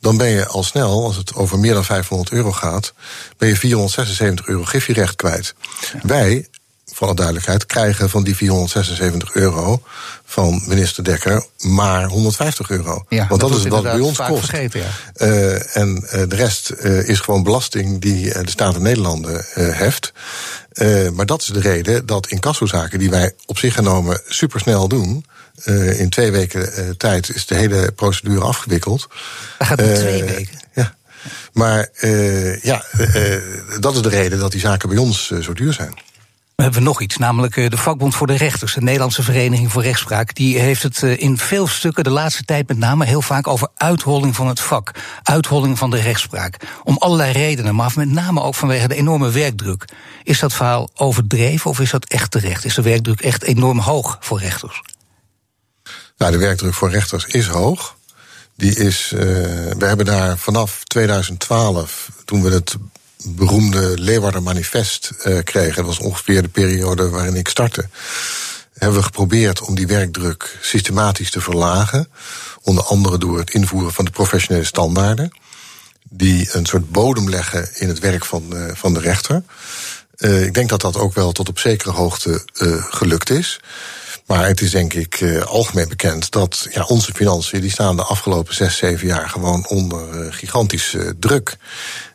dan 0.00 0.16
ben 0.16 0.28
je 0.28 0.46
al 0.46 0.62
snel, 0.62 1.04
als 1.04 1.16
het 1.16 1.34
over 1.34 1.58
meer 1.58 1.74
dan 1.74 1.84
500 1.84 2.30
euro 2.30 2.52
gaat, 2.52 2.92
ben 3.36 3.48
je 3.48 3.56
476 3.56 4.46
euro 4.46 4.64
griffierecht 4.64 5.16
kwijt. 5.16 5.54
Ja. 5.92 5.98
Wij 6.02 6.48
voor 7.00 7.08
alle 7.08 7.16
duidelijkheid, 7.16 7.66
krijgen 7.66 8.10
van 8.10 8.24
die 8.24 8.36
476 8.36 9.34
euro 9.34 9.82
van 10.24 10.62
minister 10.66 11.04
Dekker 11.04 11.44
maar 11.58 12.04
150 12.04 12.70
euro. 12.70 13.04
Ja, 13.08 13.26
Want 13.28 13.40
dat, 13.40 13.50
dat 13.50 13.58
is 13.58 13.66
wat 13.66 13.82
bij 13.82 14.00
ons 14.00 14.18
kost. 14.18 14.48
Vergeten, 14.48 14.80
ja. 14.80 15.26
uh, 15.26 15.76
en 15.76 16.04
uh, 16.04 16.10
de 16.10 16.36
rest 16.36 16.72
uh, 16.78 17.08
is 17.08 17.20
gewoon 17.20 17.42
belasting 17.42 18.00
die 18.00 18.42
de 18.44 18.50
Staten 18.50 18.82
Nederlanden 18.82 19.44
heft. 19.54 20.12
maar 21.12 21.26
dat 21.26 21.40
is 21.40 21.46
de 21.46 21.60
reden 21.60 22.06
dat 22.06 22.26
incassozaken 22.26 22.98
die 22.98 23.10
wij 23.10 23.32
op 23.46 23.58
zich 23.58 23.74
genomen 23.74 24.20
supersnel 24.28 24.88
doen. 24.88 25.24
in 25.98 26.08
twee 26.10 26.30
weken 26.30 26.96
tijd 26.96 27.34
is 27.34 27.46
de 27.46 27.54
hele 27.54 27.92
procedure 27.92 28.40
afgewikkeld. 28.40 29.08
Dat 29.58 29.68
gaat 29.68 29.80
in 29.80 29.94
twee 29.94 30.24
weken. 30.24 30.58
Ja. 30.74 30.94
Maar 31.52 31.88
ja, 32.62 32.84
dat 33.80 33.94
is 33.94 34.02
de 34.02 34.08
reden 34.08 34.38
dat 34.38 34.52
die 34.52 34.60
zaken 34.60 34.88
bij 34.88 34.98
ons 34.98 35.32
zo 35.40 35.52
duur 35.52 35.72
zijn. 35.72 35.94
We 36.60 36.66
hebben 36.66 36.84
nog 36.84 37.00
iets, 37.00 37.16
namelijk 37.16 37.56
eh, 37.56 37.70
de 37.70 37.76
vakbond 37.76 38.14
voor 38.14 38.26
de 38.26 38.36
rechters, 38.36 38.74
de 38.74 38.80
Nederlandse 38.80 39.22
Vereniging 39.22 39.72
voor 39.72 39.82
Rechtspraak. 39.82 40.34
Die 40.34 40.58
heeft 40.58 40.82
het 40.82 41.02
eh, 41.02 41.18
in 41.18 41.38
veel 41.38 41.66
stukken 41.66 42.04
de 42.04 42.10
laatste 42.10 42.44
tijd 42.44 42.68
met 42.68 42.78
name 42.78 43.04
heel 43.04 43.22
vaak 43.22 43.46
over 43.46 43.68
uitholling 43.74 44.36
van 44.36 44.46
het 44.46 44.60
vak, 44.60 44.90
uitholling 45.22 45.78
van 45.78 45.90
de 45.90 46.00
rechtspraak. 46.00 46.56
Om 46.84 46.96
allerlei 46.96 47.32
redenen, 47.32 47.74
maar 47.74 47.92
met 47.94 48.10
name 48.10 48.42
ook 48.42 48.54
vanwege 48.54 48.88
de 48.88 48.94
enorme 48.94 49.30
werkdruk. 49.30 49.84
Is 50.22 50.38
dat 50.38 50.52
verhaal 50.52 50.90
overdreven 50.94 51.70
of 51.70 51.80
is 51.80 51.90
dat 51.90 52.04
echt 52.04 52.30
terecht? 52.30 52.64
Is 52.64 52.74
de 52.74 52.82
werkdruk 52.82 53.20
echt 53.20 53.42
enorm 53.42 53.78
hoog 53.78 54.16
voor 54.20 54.40
rechters? 54.40 54.82
Nou, 56.16 56.32
de 56.32 56.38
werkdruk 56.38 56.74
voor 56.74 56.90
rechters 56.90 57.24
is 57.24 57.46
hoog. 57.46 57.96
Die 58.56 58.74
is, 58.74 59.12
uh, 59.14 59.20
we 59.20 59.84
hebben 59.86 60.06
daar 60.06 60.38
vanaf 60.38 60.84
2012, 60.84 62.08
toen 62.24 62.42
we 62.42 62.50
het 62.50 62.76
beroemde 63.24 63.98
Leeuwarden 63.98 64.42
Manifest 64.42 65.10
uh, 65.24 65.38
kregen. 65.44 65.76
Dat 65.76 65.86
was 65.86 65.98
ongeveer 65.98 66.42
de 66.42 66.48
periode 66.48 67.08
waarin 67.08 67.36
ik 67.36 67.48
startte. 67.48 67.88
Hebben 68.74 68.98
we 68.98 69.04
geprobeerd 69.04 69.60
om 69.60 69.74
die 69.74 69.86
werkdruk 69.86 70.58
systematisch 70.60 71.30
te 71.30 71.40
verlagen. 71.40 72.08
Onder 72.62 72.84
andere 72.84 73.18
door 73.18 73.38
het 73.38 73.50
invoeren 73.50 73.92
van 73.92 74.04
de 74.04 74.10
professionele 74.10 74.64
standaarden. 74.64 75.38
Die 76.08 76.48
een 76.52 76.66
soort 76.66 76.90
bodem 76.90 77.28
leggen 77.28 77.68
in 77.78 77.88
het 77.88 77.98
werk 77.98 78.24
van, 78.24 78.44
uh, 78.52 78.64
van 78.74 78.94
de 78.94 79.00
rechter. 79.00 79.42
Uh, 80.16 80.44
ik 80.44 80.54
denk 80.54 80.68
dat 80.68 80.80
dat 80.80 80.96
ook 80.96 81.14
wel 81.14 81.32
tot 81.32 81.48
op 81.48 81.58
zekere 81.58 81.90
hoogte 81.90 82.44
uh, 82.54 82.84
gelukt 82.90 83.30
is. 83.30 83.60
Maar 84.26 84.46
het 84.46 84.60
is 84.60 84.70
denk 84.70 84.92
ik 84.92 85.20
uh, 85.20 85.42
algemeen 85.42 85.88
bekend 85.88 86.30
dat 86.30 86.66
ja, 86.70 86.84
onze 86.84 87.12
financiën... 87.14 87.60
die 87.60 87.70
staan 87.70 87.96
de 87.96 88.02
afgelopen 88.02 88.54
zes, 88.54 88.76
zeven 88.76 89.06
jaar 89.06 89.28
gewoon 89.28 89.66
onder 89.66 90.32
gigantische 90.32 91.14
druk. 91.18 91.56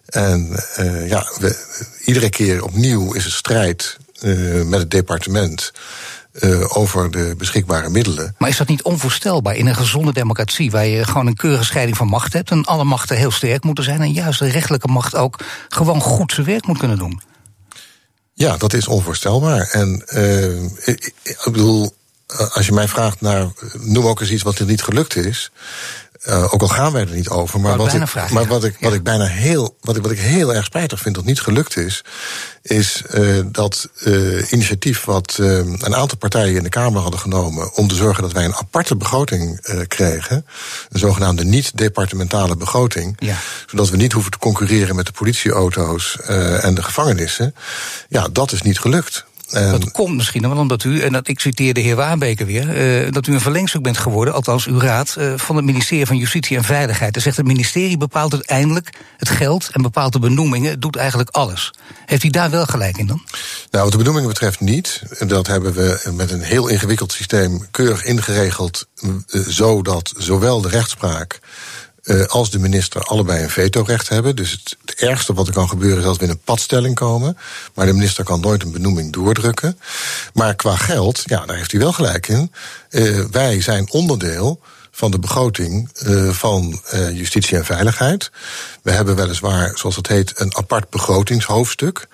En 0.06 0.60
uh, 0.80 1.10
ja, 1.10 1.28
we, 1.40 1.66
iedere 2.06 2.30
keer 2.30 2.64
opnieuw 2.64 3.14
is 3.14 3.26
er 3.26 3.32
strijd 3.32 3.98
uh, 4.22 4.64
met 4.64 4.80
het 4.80 4.92
departement. 4.92 5.72
Uh, 6.40 6.78
over 6.78 7.12
de 7.12 7.36
beschikbare 7.38 7.90
middelen. 7.90 8.36
Maar 8.38 8.50
is 8.50 8.58
dat 8.58 8.68
niet 8.68 8.84
onvoorstelbaar 8.84 9.56
in 9.56 9.68
een 9.68 9.76
gezonde 9.76 10.14
democratie, 10.14 10.72
waar 10.72 10.86
je 10.86 11.06
gewoon 11.06 11.28
een 11.28 11.36
keurige 11.36 11.64
scheiding 11.64 11.98
van 11.98 12.08
macht 12.08 12.34
hebt 12.34 12.52
en 12.52 12.66
alle 12.66 12.84
machten 12.84 13.18
heel 13.18 13.32
sterk 13.32 13.64
moeten 13.64 13.84
zijn 13.84 14.02
en 14.02 14.12
juist 14.12 14.40
de 14.40 14.48
rechtelijke 14.48 14.88
macht 14.88 15.16
ook 15.16 15.40
gewoon 15.70 16.02
goed 16.02 16.32
zijn 16.32 16.46
werk 16.46 16.66
moet 16.68 16.78
kunnen 16.78 16.98
doen? 16.98 17.22
Ja, 18.34 18.58
dat 18.58 18.74
is 18.74 18.88
onvoorstelbaar. 18.88 19.70
En 19.72 20.04
ik, 20.86 21.14
ik 21.24 21.40
bedoel, 21.44 21.96
als 22.54 22.66
je 22.66 22.72
mij 22.72 22.88
vraagt 22.88 23.22
naar, 23.22 23.48
noem 23.80 24.08
ook 24.08 24.20
eens 24.22 24.32
iets 24.32 24.44
wat 24.44 24.60
er 24.60 24.66
niet 24.66 24.84
gelukt 24.84 25.16
is. 25.16 25.52
Uh, 26.28 26.54
ook 26.54 26.62
al 26.62 26.68
gaan 26.68 26.92
wij 26.92 27.02
er 27.02 27.16
niet 27.16 27.30
over. 27.30 27.60
Maar, 27.60 27.78
wat 27.78 27.94
ik, 27.94 28.30
maar 28.32 28.46
wat, 28.46 28.64
ik, 28.64 28.78
wat 28.80 28.94
ik 28.94 29.04
bijna 29.04 29.26
heel, 29.26 29.78
wat 29.82 29.96
ik, 29.96 30.02
wat 30.02 30.12
ik 30.12 30.20
heel 30.20 30.54
erg 30.54 30.66
spijtig 30.66 31.00
vind 31.00 31.16
dat 31.16 31.26
niet 31.26 31.42
gelukt 31.42 31.78
is, 31.78 32.04
is 32.62 33.02
uh, 33.14 33.44
dat 33.52 33.90
uh, 34.04 34.52
initiatief 34.52 35.04
wat 35.04 35.36
een 35.38 35.96
aantal 35.96 36.18
partijen 36.18 36.56
in 36.56 36.64
de 36.64 36.70
Kamer 36.70 37.02
hadden 37.02 37.20
genomen 37.20 37.74
om 37.74 37.88
te 37.88 37.96
zorgen 37.96 38.24
dat 38.24 38.32
wij 38.32 38.46
een 38.46 38.56
aparte 38.56 38.96
begroting 38.96 39.60
kregen. 39.88 40.46
Een 40.90 41.00
zogenaamde 41.00 41.44
niet-departementale 41.44 42.56
begroting. 42.56 43.16
Ja. 43.20 43.36
Zodat 43.66 43.90
we 43.90 43.98
niet 43.98 44.14
hoeven 44.14 44.32
te 44.32 44.38
concurreren 44.38 44.96
met 44.96 45.06
de 45.06 45.12
politieauto's 45.12 46.18
en 46.62 46.76
de 46.76 46.84
gevangenissen. 46.84 47.56
Ja, 48.10 48.28
dat 48.32 48.52
is 48.52 48.62
niet 48.62 48.80
gelukt. 48.80 49.26
En 49.50 49.72
dat 49.72 49.92
komt 49.92 50.16
misschien 50.16 50.42
wel 50.42 50.58
omdat 50.58 50.84
u, 50.84 51.02
en 51.02 51.12
dat, 51.12 51.28
ik 51.28 51.40
citeer 51.40 51.74
de 51.74 51.80
heer 51.80 51.96
Waarbeker 51.96 52.46
weer, 52.46 53.04
uh, 53.06 53.12
dat 53.12 53.28
u 53.28 53.34
een 53.34 53.42
verlengstuk 53.42 53.82
bent 53.82 53.98
geworden, 53.98 54.34
althans 54.34 54.66
uw 54.66 54.80
raad, 54.80 55.16
uh, 55.20 55.34
van 55.36 55.56
het 55.56 55.66
ministerie 55.66 56.06
van 56.06 56.18
Justitie 56.18 56.58
en 56.58 56.64
Veiligheid. 56.64 57.14
Hij 57.14 57.24
zegt 57.24 57.38
het 57.38 57.46
ministerie 57.46 57.98
bepaalt 57.98 58.34
uiteindelijk 58.34 58.90
het 59.18 59.30
geld 59.30 59.70
en 59.72 59.82
bepaalt 59.82 60.14
de 60.14 60.20
benoemingen, 60.20 60.70
het 60.70 60.82
doet 60.82 60.96
eigenlijk 60.96 61.30
alles. 61.30 61.74
Heeft 62.06 62.24
u 62.24 62.30
daar 62.30 62.50
wel 62.50 62.66
gelijk 62.66 62.98
in 62.98 63.08
dan? 63.08 63.22
Nou, 63.72 63.84
wat 63.84 63.92
de 63.92 63.98
benoemingen 63.98 64.30
betreft 64.30 64.60
niet. 64.60 65.02
Dat 65.28 65.48
hebben 65.48 65.74
we 65.74 66.12
met 66.14 66.32
een 66.32 66.42
heel 66.42 66.68
ingewikkeld 66.68 67.12
systeem 67.12 67.68
keurig 67.72 68.04
ingeregeld, 68.04 68.88
uh, 69.04 69.12
zodat 69.48 70.14
zowel 70.18 70.62
de 70.62 70.70
rechtspraak 70.70 71.40
uh, 72.06 72.26
als 72.26 72.52
de 72.52 72.60
minister 72.60 73.02
allebei 73.02 73.44
een 73.44 73.50
vetorecht 73.50 74.10
hebben. 74.10 74.36
Dus 74.36 74.52
het, 74.52 74.78
ergste 74.96 75.34
wat 75.34 75.48
er 75.48 75.54
kan 75.54 75.70
gebeuren 75.70 75.98
is 75.98 76.04
dat 76.04 76.18
we 76.18 76.24
in 76.24 76.30
een 76.30 76.40
padstelling 76.44 76.96
komen. 76.96 77.38
Maar 77.74 77.86
de 77.86 77.94
minister 77.94 78.24
kan 78.24 78.40
nooit 78.40 78.64
een 78.64 78.72
benoeming 78.72 79.14
doordrukken. 79.14 79.80
Maar 80.34 80.56
qua 80.56 80.76
geld, 80.76 81.22
ja, 81.26 81.46
daar 81.46 81.56
heeft 81.56 81.72
hij 81.72 81.80
wel 81.80 81.94
gelijk 81.94 82.28
in. 82.28 82.52
Uh, 82.90 83.26
wij 83.32 83.62
zijn 83.62 83.92
onderdeel 83.92 84.60
van 84.96 85.12
de 85.12 85.20
begroting 85.20 85.90
uh, 86.06 86.30
van 86.30 86.82
uh, 86.94 87.18
justitie 87.18 87.58
en 87.58 87.66
veiligheid. 87.66 88.32
We 88.82 88.92
hebben 88.92 89.16
weliswaar, 89.16 89.78
zoals 89.78 89.96
het 89.96 90.08
heet, 90.08 90.40
een 90.40 90.56
apart 90.56 90.90
begrotingshoofdstuk. 90.90 92.08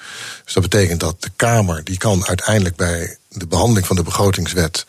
Dus 0.43 0.53
dat 0.53 0.63
betekent 0.63 0.99
dat 0.99 1.21
de 1.21 1.29
Kamer, 1.35 1.83
die 1.83 1.97
kan 1.97 2.27
uiteindelijk 2.27 2.75
bij 2.75 3.17
de 3.29 3.47
behandeling 3.47 3.87
van 3.87 3.95
de 3.95 4.03
begrotingswet 4.03 4.85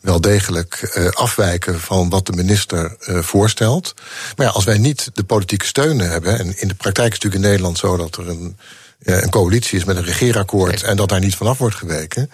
wel 0.00 0.20
degelijk 0.20 0.94
uh, 0.96 1.08
afwijken 1.08 1.80
van 1.80 2.08
wat 2.08 2.26
de 2.26 2.32
minister 2.32 2.96
uh, 3.00 3.18
voorstelt. 3.18 3.94
Maar 4.36 4.46
ja, 4.46 4.52
als 4.52 4.64
wij 4.64 4.78
niet 4.78 5.10
de 5.14 5.24
politieke 5.24 5.66
steun 5.66 5.98
hebben, 5.98 6.38
en 6.38 6.60
in 6.60 6.68
de 6.68 6.74
praktijk 6.74 7.12
is 7.12 7.14
het 7.14 7.22
natuurlijk 7.22 7.44
in 7.44 7.50
Nederland 7.50 7.78
zo 7.78 7.96
dat 7.96 8.16
er 8.16 8.28
een, 8.28 8.56
een 9.04 9.30
coalitie 9.30 9.78
is 9.78 9.84
met 9.84 9.96
een 9.96 10.04
regeerakkoord 10.04 10.82
en 10.82 10.96
dat 10.96 11.08
daar 11.08 11.20
niet 11.20 11.36
vanaf 11.36 11.58
wordt 11.58 11.76
geweken, 11.76 12.30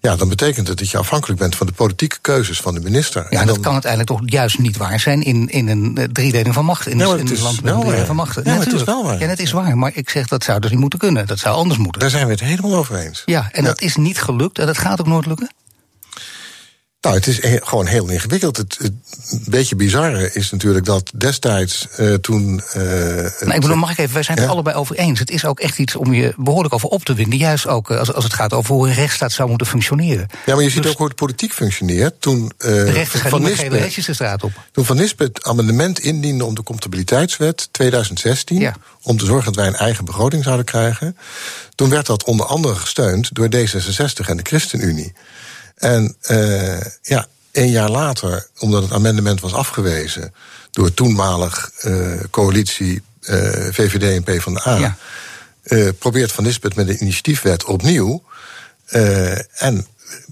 ja, 0.00 0.16
dan 0.16 0.28
betekent 0.28 0.68
het 0.68 0.78
dat 0.78 0.90
je 0.90 0.98
afhankelijk 0.98 1.40
bent 1.40 1.56
van 1.56 1.66
de 1.66 1.72
politieke 1.72 2.18
keuzes 2.20 2.60
van 2.60 2.74
de 2.74 2.80
minister. 2.80 3.26
Ja, 3.30 3.40
en 3.40 3.46
dat 3.46 3.60
kan 3.60 3.72
uiteindelijk 3.72 4.10
toch 4.10 4.20
juist 4.24 4.58
niet 4.58 4.76
waar 4.76 5.00
zijn 5.00 5.22
in, 5.22 5.48
in 5.48 5.68
een 5.68 6.08
driedeling 6.12 6.54
van 6.54 6.64
macht. 6.64 6.86
In, 6.86 6.98
ja, 6.98 7.04
in 7.04 7.28
een 7.28 7.40
land 7.40 7.62
met 7.62 7.74
een 7.74 7.80
driedeling 7.80 8.06
van 8.06 8.16
macht. 8.16 8.40
Ja, 8.44 8.58
het 8.58 8.72
is 8.72 8.84
wel 8.84 9.04
waar. 9.04 9.20
Ja, 9.20 9.26
dat 9.26 9.38
is 9.38 9.50
waar. 9.50 9.78
Maar 9.78 9.90
ik 9.94 10.10
zeg 10.10 10.26
dat 10.26 10.44
zou 10.44 10.60
dus 10.60 10.70
niet 10.70 10.80
moeten 10.80 10.98
kunnen. 10.98 11.26
Dat 11.26 11.38
zou 11.38 11.56
anders 11.56 11.78
moeten. 11.78 12.00
Daar 12.00 12.10
zijn 12.10 12.26
we 12.26 12.30
het 12.30 12.40
helemaal 12.40 12.74
over 12.74 12.96
eens. 12.96 13.22
Ja, 13.24 13.48
en 13.52 13.62
ja. 13.62 13.68
dat 13.68 13.80
is 13.80 13.96
niet 13.96 14.20
gelukt 14.20 14.58
en 14.58 14.66
dat 14.66 14.78
gaat 14.78 15.00
ook 15.00 15.06
nooit 15.06 15.26
lukken? 15.26 15.50
Nou, 17.04 17.16
het 17.16 17.26
is 17.26 17.42
he 17.42 17.58
gewoon 17.62 17.86
heel 17.86 18.08
ingewikkeld. 18.08 18.56
Het, 18.56 18.78
het 18.80 18.92
beetje 19.44 19.76
bizarre 19.76 20.32
is 20.32 20.50
natuurlijk 20.50 20.84
dat 20.84 21.10
destijds 21.14 21.88
uh, 21.98 22.14
toen. 22.14 22.62
Uh, 22.76 23.24
ik 23.24 23.60
bedoel, 23.60 23.76
mag 23.76 23.90
ik 23.90 23.98
even, 23.98 24.14
wij 24.14 24.22
zijn 24.22 24.36
het 24.38 24.46
ja? 24.46 24.52
allebei 24.52 24.76
over 24.76 24.96
eens. 24.96 25.18
Het 25.18 25.30
is 25.30 25.44
ook 25.44 25.60
echt 25.60 25.78
iets 25.78 25.96
om 25.96 26.14
je 26.14 26.34
behoorlijk 26.36 26.74
over 26.74 26.88
op 26.88 27.04
te 27.04 27.14
winden. 27.14 27.38
Juist 27.38 27.66
ook 27.66 27.90
als, 27.90 28.12
als 28.12 28.24
het 28.24 28.32
gaat 28.32 28.52
over 28.52 28.74
hoe 28.74 28.88
een 28.88 28.94
rechtsstaat 28.94 29.32
zou 29.32 29.48
moeten 29.48 29.66
functioneren. 29.66 30.26
Ja, 30.46 30.54
maar 30.54 30.64
je 30.64 30.70
ziet 30.70 30.82
dus, 30.82 30.92
ook 30.92 30.98
hoe 30.98 31.08
de 31.08 31.14
politiek 31.14 31.52
functioneert. 31.52 32.20
Toen, 32.20 32.42
uh, 32.42 32.48
de 32.58 32.90
rechters 32.90 33.22
gaan 33.22 33.42
niet 33.42 34.06
de 34.06 34.14
straat 34.14 34.42
op. 34.42 34.52
Toen 34.72 34.84
Van 34.84 34.96
Nispen 34.96 35.26
het 35.26 35.44
amendement 35.44 35.98
indiende 35.98 36.44
om 36.44 36.54
de 36.54 36.62
comptabiliteitswet 36.62 37.68
2016. 37.70 38.58
Ja. 38.58 38.74
om 39.02 39.18
te 39.18 39.24
zorgen 39.24 39.44
dat 39.44 39.54
wij 39.54 39.66
een 39.66 39.76
eigen 39.76 40.04
begroting 40.04 40.44
zouden 40.44 40.64
krijgen. 40.64 41.16
Toen 41.74 41.90
werd 41.90 42.06
dat 42.06 42.24
onder 42.24 42.46
andere 42.46 42.74
gesteund 42.74 43.34
door 43.34 43.46
D66 43.46 44.28
en 44.28 44.36
de 44.36 44.42
ChristenUnie. 44.42 45.12
En 45.74 46.16
uh, 46.30 46.80
ja, 47.02 47.26
een 47.52 47.70
jaar 47.70 47.90
later, 47.90 48.46
omdat 48.58 48.82
het 48.82 48.92
amendement 48.92 49.40
was 49.40 49.52
afgewezen 49.52 50.34
door 50.70 50.94
toenmalig 50.94 51.70
uh, 51.84 52.20
coalitie 52.30 53.02
uh, 53.20 53.38
VVD 53.70 54.02
en 54.02 54.22
PvdA, 54.22 54.76
ja. 54.76 54.96
uh, 55.64 55.88
probeert 55.98 56.32
Van 56.32 56.44
Nisbet 56.44 56.74
met 56.74 56.86
de 56.86 56.98
initiatiefwet 56.98 57.64
opnieuw. 57.64 58.22
en 59.54 59.86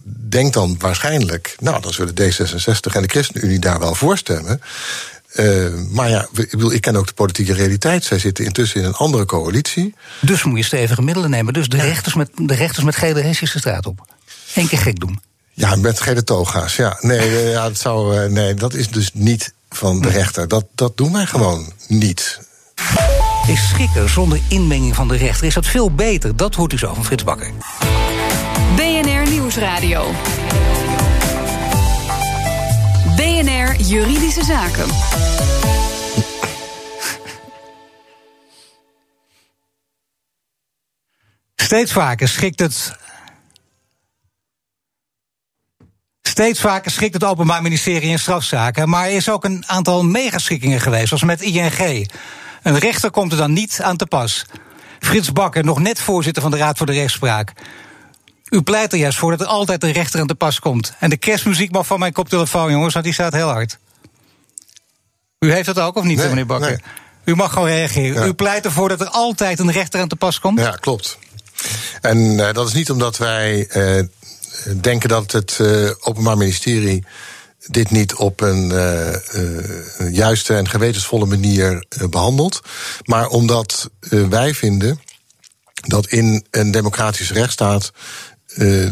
denkt 0.05 0.55
dan 0.55 0.77
waarschijnlijk, 0.79 1.57
nou, 1.59 1.83
dan 1.83 1.93
zullen 1.93 2.15
D66 2.15 2.93
en 2.93 3.03
de 3.03 3.09
ChristenUnie 3.09 3.59
daar 3.59 3.79
wel 3.79 3.95
voor 3.95 4.19
stemmen. 4.19 4.61
Uh, 5.35 5.75
maar 5.91 6.11
ja, 6.11 6.29
ik, 6.71 6.81
ken 6.81 6.97
ook 6.97 7.07
de 7.07 7.13
politieke 7.13 7.53
realiteit. 7.53 8.05
Zij 8.05 8.19
zitten 8.19 8.45
intussen 8.45 8.81
in 8.81 8.87
een 8.87 8.95
andere 8.95 9.25
coalitie. 9.25 9.95
Dus 10.21 10.45
moet 10.45 10.59
je 10.59 10.65
stevige 10.65 11.03
middelen 11.03 11.31
nemen. 11.31 11.53
Dus 11.53 11.69
de, 11.69 11.77
ja. 11.77 11.83
rechters, 11.83 12.15
met, 12.15 12.31
de 12.37 12.55
rechters 12.55 12.85
met 12.85 12.97
gele 12.97 13.21
hesjes 13.21 13.53
de 13.53 13.59
straat 13.59 13.87
op. 13.87 14.15
Eén 14.55 14.69
keer 14.69 14.79
gek 14.79 15.01
doen. 15.01 15.21
Ja, 15.55 15.77
met 15.77 16.01
gele 16.01 16.25
toga's. 16.25 16.77
Ja, 16.77 16.97
nee, 17.01 17.51
ja, 17.51 17.69
dat, 17.69 17.79
zou, 17.79 18.29
nee, 18.29 18.55
dat 18.55 18.75
is 18.75 18.89
dus 18.89 19.11
niet 19.13 19.55
van 19.71 20.01
de 20.01 20.09
rechter. 20.09 20.49
Dat, 20.49 20.65
dat 20.75 20.97
doen 20.97 21.13
wij 21.13 21.27
gewoon 21.27 21.73
niet. 21.89 22.41
Is 23.47 23.69
schikken 23.69 24.11
zonder 24.11 24.41
inmenging 24.49 24.95
van 24.95 25.09
de 25.09 25.17
rechter 25.17 25.47
is 25.47 25.55
dat 25.55 25.67
veel 25.67 25.95
beter? 25.95 26.37
Dat 26.37 26.55
hoort 26.55 26.73
u 26.73 26.79
zo 26.79 26.95
van 26.95 27.05
Frits 27.05 27.25
Bakker. 27.25 27.51
BNR 28.77 29.31
Nieuwsradio. 29.31 30.11
BNR 33.17 33.81
Juridische 33.81 34.45
Zaken. 34.45 34.87
Steeds 41.57 41.93
vaker 41.93 42.29
schikt 42.29 42.61
het 42.61 42.97
Steeds 46.33 46.61
vaker 46.61 46.91
schikt 46.91 47.15
het 47.15 47.25
Openbaar 47.25 47.63
Ministerie 47.63 48.11
in 48.11 48.19
strafzaken. 48.19 48.89
Maar 48.89 49.07
er 49.07 49.17
is 49.17 49.31
ook 49.31 49.45
een 49.45 49.65
aantal 49.67 50.05
megaschikkingen 50.05 50.81
geweest, 50.81 51.09
zoals 51.09 51.23
met 51.23 51.41
ING. 51.41 52.09
Een 52.63 52.79
rechter 52.79 53.11
komt 53.11 53.33
er 53.33 53.39
dan 53.39 53.53
niet 53.53 53.81
aan 53.83 53.97
te 53.97 54.07
pas. 54.07 54.47
Frits 55.01 55.33
Bakker, 55.33 55.65
nog 55.65 55.79
net 55.81 56.01
voorzitter 56.01 56.43
van 56.43 56.51
de 56.51 56.57
Raad 56.57 56.77
voor 56.77 56.87
de 56.87 56.93
Rechtspraak. 56.93 57.53
U 58.49 58.63
pleit 58.63 58.93
er 58.93 58.99
juist 58.99 59.19
voor 59.19 59.31
dat 59.31 59.41
er 59.41 59.47
altijd 59.47 59.83
een 59.83 59.93
rechter 59.93 60.21
aan 60.21 60.27
te 60.27 60.35
pas 60.35 60.61
komt. 60.61 60.95
En 60.99 61.11
de 61.11 61.17
kerstmuziek 61.17 61.73
mag 61.73 61.87
van 61.87 61.99
mijn 61.99 62.13
koptelefoon, 62.13 62.71
jongens, 62.71 62.93
want 62.93 63.05
die 63.05 63.15
staat 63.15 63.33
heel 63.33 63.49
hard. 63.49 63.79
U 65.39 65.53
heeft 65.53 65.67
dat 65.67 65.79
ook 65.79 65.97
of 65.97 66.05
niet, 66.05 66.19
nee, 66.19 66.29
meneer 66.29 66.47
Bakker? 66.47 66.69
Nee. 66.69 66.81
U 67.25 67.37
mag 67.37 67.53
gewoon 67.53 67.69
reageren. 67.69 68.23
Ja. 68.23 68.27
U 68.27 68.33
pleit 68.33 68.65
ervoor 68.65 68.89
dat 68.89 69.01
er 69.01 69.09
altijd 69.09 69.59
een 69.59 69.73
rechter 69.73 70.01
aan 70.01 70.09
te 70.09 70.17
pas 70.17 70.41
komt? 70.41 70.59
Ja, 70.59 70.71
klopt. 70.71 71.19
En 72.01 72.19
uh, 72.19 72.53
dat 72.53 72.69
is 72.69 72.75
niet 72.75 72.91
omdat 72.91 73.19
wij 73.19 73.69
uh, 73.77 74.07
denken 74.81 75.09
dat 75.09 75.33
het 75.33 75.59
uh, 75.61 75.91
Openbaar 76.01 76.37
Ministerie 76.37 77.05
dit 77.67 77.91
niet 77.91 78.15
op 78.15 78.41
een 78.41 78.71
uh, 78.73 80.13
juiste 80.13 80.55
en 80.55 80.69
gewetensvolle 80.69 81.27
manier 81.27 81.85
behandelt. 82.11 82.61
Maar 83.05 83.29
omdat 83.29 83.91
wij 84.09 84.55
vinden 84.55 85.01
dat 85.87 86.07
in 86.07 86.47
een 86.51 86.71
democratische 86.71 87.35
rechtsstaat 87.35 87.93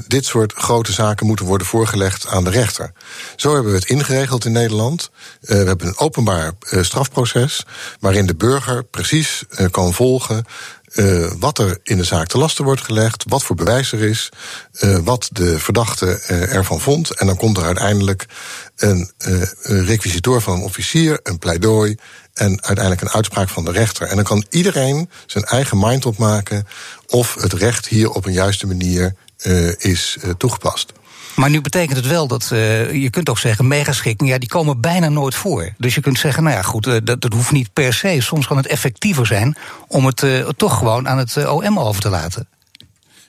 dit 0.07 0.25
soort 0.25 0.53
grote 0.53 0.93
zaken 0.93 1.27
moeten 1.27 1.47
worden 1.47 1.67
voorgelegd 1.67 2.27
aan 2.27 2.45
de 2.45 2.51
rechter. 2.51 2.93
Zo 3.37 3.55
hebben 3.55 3.73
we 3.73 3.79
het 3.79 3.89
ingeregeld 3.89 4.45
in 4.45 4.53
Nederland. 4.53 5.11
We 5.41 5.55
hebben 5.55 5.87
een 5.87 5.99
openbaar 5.99 6.53
strafproces 6.81 7.67
waarin 8.01 8.27
de 8.27 8.35
burger 8.35 8.85
precies 8.85 9.45
kan 9.71 9.93
volgen 9.93 10.45
uh, 10.95 11.33
wat 11.39 11.59
er 11.59 11.79
in 11.83 11.97
de 11.97 12.05
zaak 12.05 12.27
te 12.27 12.39
lasten 12.39 12.65
wordt 12.65 12.83
gelegd, 12.83 13.25
wat 13.29 13.43
voor 13.43 13.57
bewijs 13.57 13.93
er 13.93 14.01
is, 14.01 14.29
uh, 14.81 14.99
wat 14.99 15.29
de 15.33 15.59
verdachte 15.59 16.07
uh, 16.07 16.55
ervan 16.55 16.81
vond. 16.81 17.11
En 17.11 17.27
dan 17.27 17.37
komt 17.37 17.57
er 17.57 17.65
uiteindelijk 17.65 18.27
een, 18.77 19.11
een 19.19 19.85
requisitor 19.85 20.41
van 20.41 20.55
een 20.55 20.63
officier, 20.63 21.21
een 21.23 21.39
pleidooi 21.39 21.97
en 22.35 22.63
uiteindelijk 22.63 23.01
een 23.01 23.11
uitspraak 23.11 23.49
van 23.49 23.65
de 23.65 23.73
rechter. 23.73 24.07
En 24.07 24.17
dan 24.17 24.25
kan 24.25 24.45
iedereen 24.51 25.11
zijn 25.27 25.45
eigen 25.45 25.79
mind 25.79 26.07
opmaken 26.07 26.67
of 27.07 27.35
het 27.35 27.53
recht 27.53 27.87
hier 27.87 28.11
op 28.11 28.27
een 28.27 28.33
juiste 28.33 28.67
manier 28.67 29.15
is 29.79 30.19
toegepast. 30.37 30.93
Maar 31.37 31.51
nu 31.51 31.61
betekent 31.61 31.97
het 31.97 32.07
wel 32.07 32.27
dat, 32.27 32.51
uh, 32.53 32.93
je 32.93 33.11
kunt 33.11 33.29
ook 33.29 33.39
zeggen, 33.39 33.69
megaschikkingen, 33.69 34.33
ja, 34.33 34.39
die 34.39 34.49
komen 34.49 34.81
bijna 34.81 35.09
nooit 35.09 35.35
voor. 35.35 35.73
Dus 35.79 35.95
je 35.95 36.01
kunt 36.01 36.19
zeggen, 36.19 36.43
nou 36.43 36.57
ja, 36.57 36.63
goed, 36.63 36.87
uh, 36.87 36.97
dat, 37.05 37.21
dat 37.21 37.33
hoeft 37.33 37.51
niet 37.51 37.73
per 37.73 37.95
se. 37.95 38.17
Soms 38.21 38.47
kan 38.47 38.57
het 38.57 38.67
effectiever 38.67 39.27
zijn 39.27 39.57
om 39.89 40.07
het 40.07 40.23
uh, 40.23 40.49
toch 40.49 40.79
gewoon 40.79 41.09
aan 41.09 41.19
het 41.19 41.47
OM 41.47 41.79
over 41.79 42.03
te 42.03 42.09
laten. 42.09 42.49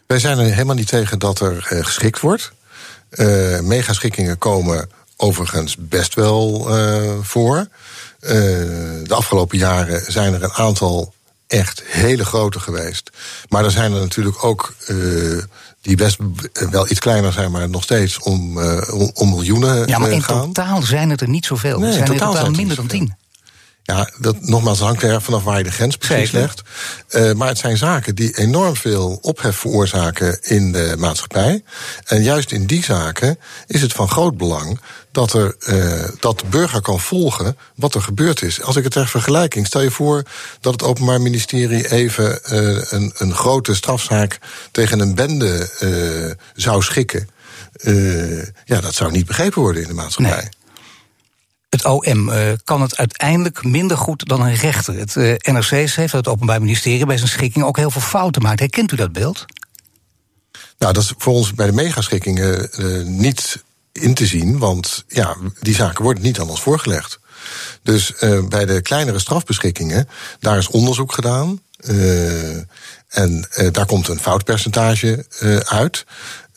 Wij 0.08 0.20
zijn 0.20 0.38
er 0.38 0.46
helemaal 0.46 0.76
niet 0.76 0.88
tegen 0.88 1.20
dat 1.20 1.40
er 1.40 1.62
geschikt 1.62 2.20
wordt. 2.20 2.52
megaschikkingen 3.62 4.38
komen 4.38 4.90
overigens 5.16 5.76
best 5.80 6.14
wel 6.16 6.68
voor. 7.22 7.68
de 8.20 9.06
afgelopen 9.10 9.58
jaren 9.58 10.12
zijn 10.12 10.34
er 10.34 10.44
een 10.44 10.54
aantal 10.54 11.14
echt 11.52 11.84
hele 11.86 12.26
grote 12.26 12.60
geweest. 12.60 13.10
Maar 13.50 13.66
er 13.66 13.72
zijn 13.72 13.94
er 13.94 14.00
natuurlijk 14.00 14.44
ook 14.44 14.74
die 15.82 15.96
best 15.96 16.18
wel 16.70 16.90
iets 16.90 17.00
kleiner 17.00 17.32
zijn, 17.32 17.52
maar 17.52 17.70
nog 17.70 17.84
steeds 17.84 18.20
om, 18.20 18.58
uh, 18.58 19.12
om, 19.14 19.30
miljoenen 19.30 19.88
Ja, 19.88 19.98
maar 19.98 20.12
in 20.12 20.24
gaan. 20.24 20.54
totaal 20.54 20.82
zijn 20.82 21.10
het 21.10 21.22
er 21.22 21.30
niet 21.30 21.46
zoveel. 21.46 21.80
Nee, 21.80 21.88
er 21.88 21.94
zijn 21.94 22.06
in 22.06 22.12
totaal, 22.12 22.30
in 22.30 22.36
totaal 22.36 22.52
minder 22.52 22.76
dan 22.76 22.88
tien. 22.88 23.16
Ja, 23.92 24.10
dat, 24.18 24.42
nogmaals, 24.42 24.80
hangt 24.80 25.04
er 25.04 25.22
vanaf 25.22 25.44
waar 25.44 25.58
je 25.58 25.64
de 25.64 25.72
grens 25.72 25.98
precies 25.98 26.30
Zeker. 26.30 26.40
legt. 26.40 26.62
Uh, 27.10 27.34
maar 27.34 27.48
het 27.48 27.58
zijn 27.58 27.78
zaken 27.78 28.16
die 28.16 28.38
enorm 28.38 28.76
veel 28.76 29.20
ophef 29.22 29.56
veroorzaken 29.56 30.42
in 30.42 30.72
de 30.72 30.96
maatschappij. 30.98 31.64
En 32.06 32.24
juist 32.24 32.52
in 32.52 32.66
die 32.66 32.84
zaken 32.84 33.40
is 33.68 33.82
het 33.82 33.94
van 33.94 34.10
groot 34.10 34.38
belang 34.38 34.80
dat, 35.12 35.34
er, 35.34 35.56
uh, 35.68 36.10
dat 36.20 36.40
de 36.40 36.46
burger 36.50 36.82
kan 36.82 37.00
volgen 37.00 37.58
wat 37.76 37.96
er 37.96 38.02
gebeurd 38.02 38.42
is. 38.42 38.62
Als 38.62 38.76
ik 38.76 38.84
het 38.84 38.94
ter 38.94 39.08
vergelijking, 39.08 39.68
stel 39.68 39.82
je 39.82 39.92
voor 39.92 40.24
dat 40.62 40.74
het 40.74 40.84
Openbaar 40.84 41.22
Ministerie 41.22 41.92
even 41.92 42.40
uh, 42.44 42.82
een, 42.90 43.14
een 43.18 43.34
grote 43.34 43.76
strafzaak 43.76 44.40
tegen 44.72 45.00
een 45.00 45.16
bende 45.16 45.70
zou 46.56 46.82
schikken. 46.82 47.30
ja, 48.66 48.82
dat 48.82 48.94
zou 48.94 49.12
niet 49.12 49.26
begrepen 49.26 49.62
worden 49.62 49.82
in 49.82 49.88
de 49.88 49.94
maatschappij. 49.94 50.42
Nee 50.42 50.61
het 51.72 51.86
OM 51.86 52.30
uh, 52.30 52.52
kan 52.64 52.82
het 52.82 52.98
uiteindelijk 52.98 53.64
minder 53.64 53.98
goed 53.98 54.28
dan 54.28 54.42
een 54.42 54.56
rechter. 54.56 54.96
Het 54.96 55.16
uh, 55.16 55.36
NRC 55.38 55.70
heeft 55.70 56.12
het 56.12 56.28
Openbaar 56.28 56.60
Ministerie 56.60 57.06
bij 57.06 57.18
zijn 57.18 57.30
schikking 57.30 57.66
ook 57.66 57.78
heel 57.78 57.92
veel 57.92 58.02
fouten 58.02 58.42
maakt. 58.42 58.60
Herkent 58.60 58.92
u 58.92 58.96
dat 58.96 59.12
beeld? 59.12 59.46
Nou, 60.78 60.94
dat 60.94 61.04
is 61.04 61.14
voor 61.18 61.34
ons 61.34 61.54
bij 61.54 61.66
de 61.66 61.72
megaschikkingen 61.72 62.70
uh, 62.80 63.06
niet 63.06 63.64
in 63.92 64.14
te 64.14 64.26
zien, 64.26 64.58
want 64.58 65.04
ja, 65.08 65.38
die 65.60 65.76
zaken 65.76 66.04
worden 66.04 66.24
niet 66.24 66.40
aan 66.40 66.50
ons 66.50 66.62
voorgelegd. 66.62 67.20
Dus 67.84 68.14
bij 68.50 68.66
de 68.66 68.82
kleinere 68.82 69.20
strafbeschikkingen, 69.20 70.10
daar 70.40 70.58
is 70.58 70.68
onderzoek 70.68 71.14
gedaan. 71.14 71.62
en 73.10 73.48
daar 73.72 73.86
komt 73.86 74.08
een 74.08 74.20
foutpercentage 74.20 75.26
uit. 75.66 76.06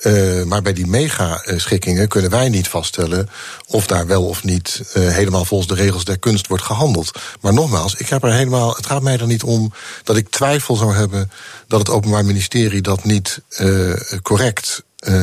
Uh, 0.07 0.45
maar 0.45 0.63
bij 0.63 0.73
die 0.73 0.87
mega-schikkingen 0.87 2.09
kunnen 2.09 2.31
wij 2.31 2.49
niet 2.49 2.69
vaststellen 2.69 3.29
of 3.67 3.87
daar 3.87 4.07
wel 4.07 4.27
of 4.27 4.45
niet 4.45 4.83
uh, 4.97 5.09
helemaal 5.09 5.45
volgens 5.45 5.69
de 5.69 5.83
regels 5.83 6.05
der 6.05 6.19
kunst 6.19 6.47
wordt 6.47 6.65
gehandeld. 6.65 7.19
Maar 7.41 7.53
nogmaals, 7.53 7.95
ik 7.95 8.09
heb 8.09 8.23
er 8.23 8.33
helemaal, 8.33 8.75
het 8.77 8.87
gaat 8.87 9.03
mij 9.03 9.19
er 9.19 9.27
niet 9.27 9.43
om 9.43 9.73
dat 10.03 10.17
ik 10.17 10.29
twijfel 10.29 10.77
zou 10.77 10.95
hebben 10.95 11.31
dat 11.67 11.79
het 11.79 11.91
Openbaar 11.91 12.25
Ministerie 12.25 12.83
dat 12.83 13.05
niet 13.05 13.41
uh, 13.59 13.95
correct 14.23 14.83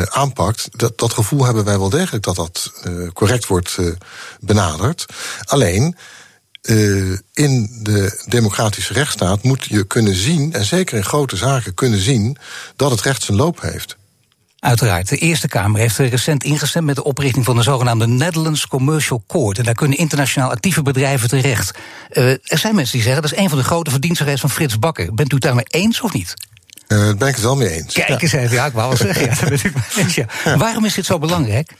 aanpakt. 0.10 0.68
Dat, 0.72 0.98
dat 0.98 1.14
gevoel 1.14 1.46
hebben 1.46 1.64
wij 1.64 1.80
wel 1.80 1.90
degelijk 1.90 2.24
dat 2.24 2.36
dat 2.36 2.72
correct 3.14 3.48
wordt 3.48 3.78
benaderd. 4.40 5.06
Alleen. 5.44 5.96
Uh, 6.62 7.18
in 7.34 7.80
de 7.82 8.24
democratische 8.28 8.94
rechtsstaat 8.94 9.44
moet 9.44 9.66
je 9.66 9.84
kunnen 9.84 10.16
zien, 10.16 10.54
en 10.54 10.66
zeker 10.66 10.98
in 10.98 11.04
grote 11.04 11.36
zaken 11.36 11.74
kunnen 11.74 12.00
zien, 12.00 12.38
dat 12.76 12.92
het 12.92 13.02
recht 13.02 13.24
zijn 13.24 13.38
loop 13.38 13.62
heeft. 13.62 13.96
Uiteraard. 14.62 15.10
De 15.10 15.18
Eerste 15.18 15.48
Kamer 15.48 15.80
heeft 15.80 15.98
recent 15.98 16.44
ingestemd 16.44 16.86
met 16.86 16.96
de 16.96 17.04
oprichting 17.04 17.46
van 17.46 17.56
de 17.56 17.62
zogenaamde 17.62 18.08
Netherlands 18.08 18.68
Commercial 18.68 19.24
Court. 19.28 19.58
En 19.58 19.64
daar 19.64 19.74
kunnen 19.74 19.98
internationaal 19.98 20.50
actieve 20.50 20.82
bedrijven 20.82 21.30
terecht. 21.30 21.78
Uh, 22.12 22.30
er 22.30 22.58
zijn 22.58 22.76
mensen 22.76 22.94
die 22.94 23.04
zeggen 23.04 23.22
dat 23.22 23.32
is 23.32 23.38
een 23.38 23.50
van 23.50 23.58
de 23.58 23.64
grote 23.64 23.92
verdiensten 23.92 24.24
geweest 24.26 24.42
van 24.42 24.50
Frits 24.50 24.80
Bakker. 24.80 25.14
Bent 25.14 25.32
u 25.32 25.36
het 25.36 25.44
daarmee 25.44 25.66
eens 25.68 26.02
of 26.02 26.14
niet? 26.14 26.34
Uh, 26.88 26.98
daar 26.98 27.16
ben 27.16 27.28
ik 27.28 27.36
het 27.36 27.44
wel 27.44 27.56
mee 27.56 27.70
eens. 27.70 27.94
Kijk 27.94 28.22
eens 28.22 28.32
even, 28.32 28.56
ja, 28.56 28.66
ik 28.66 28.74
wou 28.74 28.88
wel 28.88 28.98
zeggen. 28.98 29.26
Ja, 29.30 29.36
daar 29.36 29.50
ben 29.50 29.60
ik 29.64 29.74
mee 29.74 30.06
eens, 30.06 30.16
ja. 30.16 30.26
Waarom 30.58 30.86
is 30.86 30.94
dit 30.94 31.06
zo 31.06 31.20
belangrijk? 31.20 31.72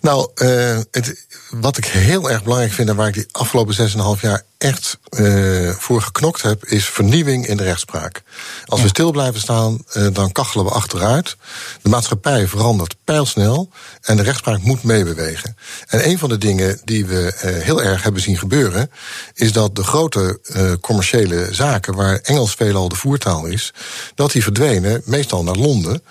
Nou, 0.00 0.30
uh, 0.34 0.78
het, 0.90 1.26
wat 1.50 1.76
ik 1.76 1.84
heel 1.84 2.30
erg 2.30 2.42
belangrijk 2.42 2.72
vind 2.72 2.88
en 2.88 2.96
waar 2.96 3.08
ik 3.08 3.14
die 3.14 3.26
afgelopen 3.32 3.90
6,5 4.16 4.20
jaar 4.20 4.42
echt 4.58 4.98
uh, 5.10 5.70
voor 5.70 6.02
geknokt 6.02 6.42
heb, 6.42 6.64
is 6.64 6.88
vernieuwing 6.88 7.46
in 7.46 7.56
de 7.56 7.62
rechtspraak. 7.62 8.22
Als 8.66 8.78
ja. 8.78 8.84
we 8.84 8.92
stil 8.92 9.10
blijven 9.10 9.40
staan, 9.40 9.84
uh, 9.96 10.06
dan 10.12 10.32
kachelen 10.32 10.64
we 10.64 10.70
achteruit. 10.70 11.36
De 11.82 11.88
maatschappij 11.88 12.48
verandert 12.48 12.96
pijlsnel 13.04 13.70
en 14.00 14.16
de 14.16 14.22
rechtspraak 14.22 14.62
moet 14.62 14.82
meebewegen. 14.82 15.56
En 15.86 16.08
een 16.08 16.18
van 16.18 16.28
de 16.28 16.38
dingen 16.38 16.80
die 16.84 17.06
we 17.06 17.32
heel 17.42 17.82
erg 17.82 18.02
hebben 18.02 18.22
zien 18.22 18.38
gebeuren, 18.38 18.90
is 19.34 19.52
dat 19.52 19.76
de 19.76 19.84
grote 19.84 20.40
commerciële 20.80 21.48
zaken, 21.50 21.94
waar 21.94 22.18
Engels 22.22 22.54
veelal 22.54 22.88
de 22.88 22.96
voertaal 22.96 23.46
is, 23.46 23.72
dat 24.14 24.32
die 24.32 24.42
verdwenen, 24.42 25.02
meestal 25.04 25.44
naar 25.44 25.56
Londen. 25.56 26.02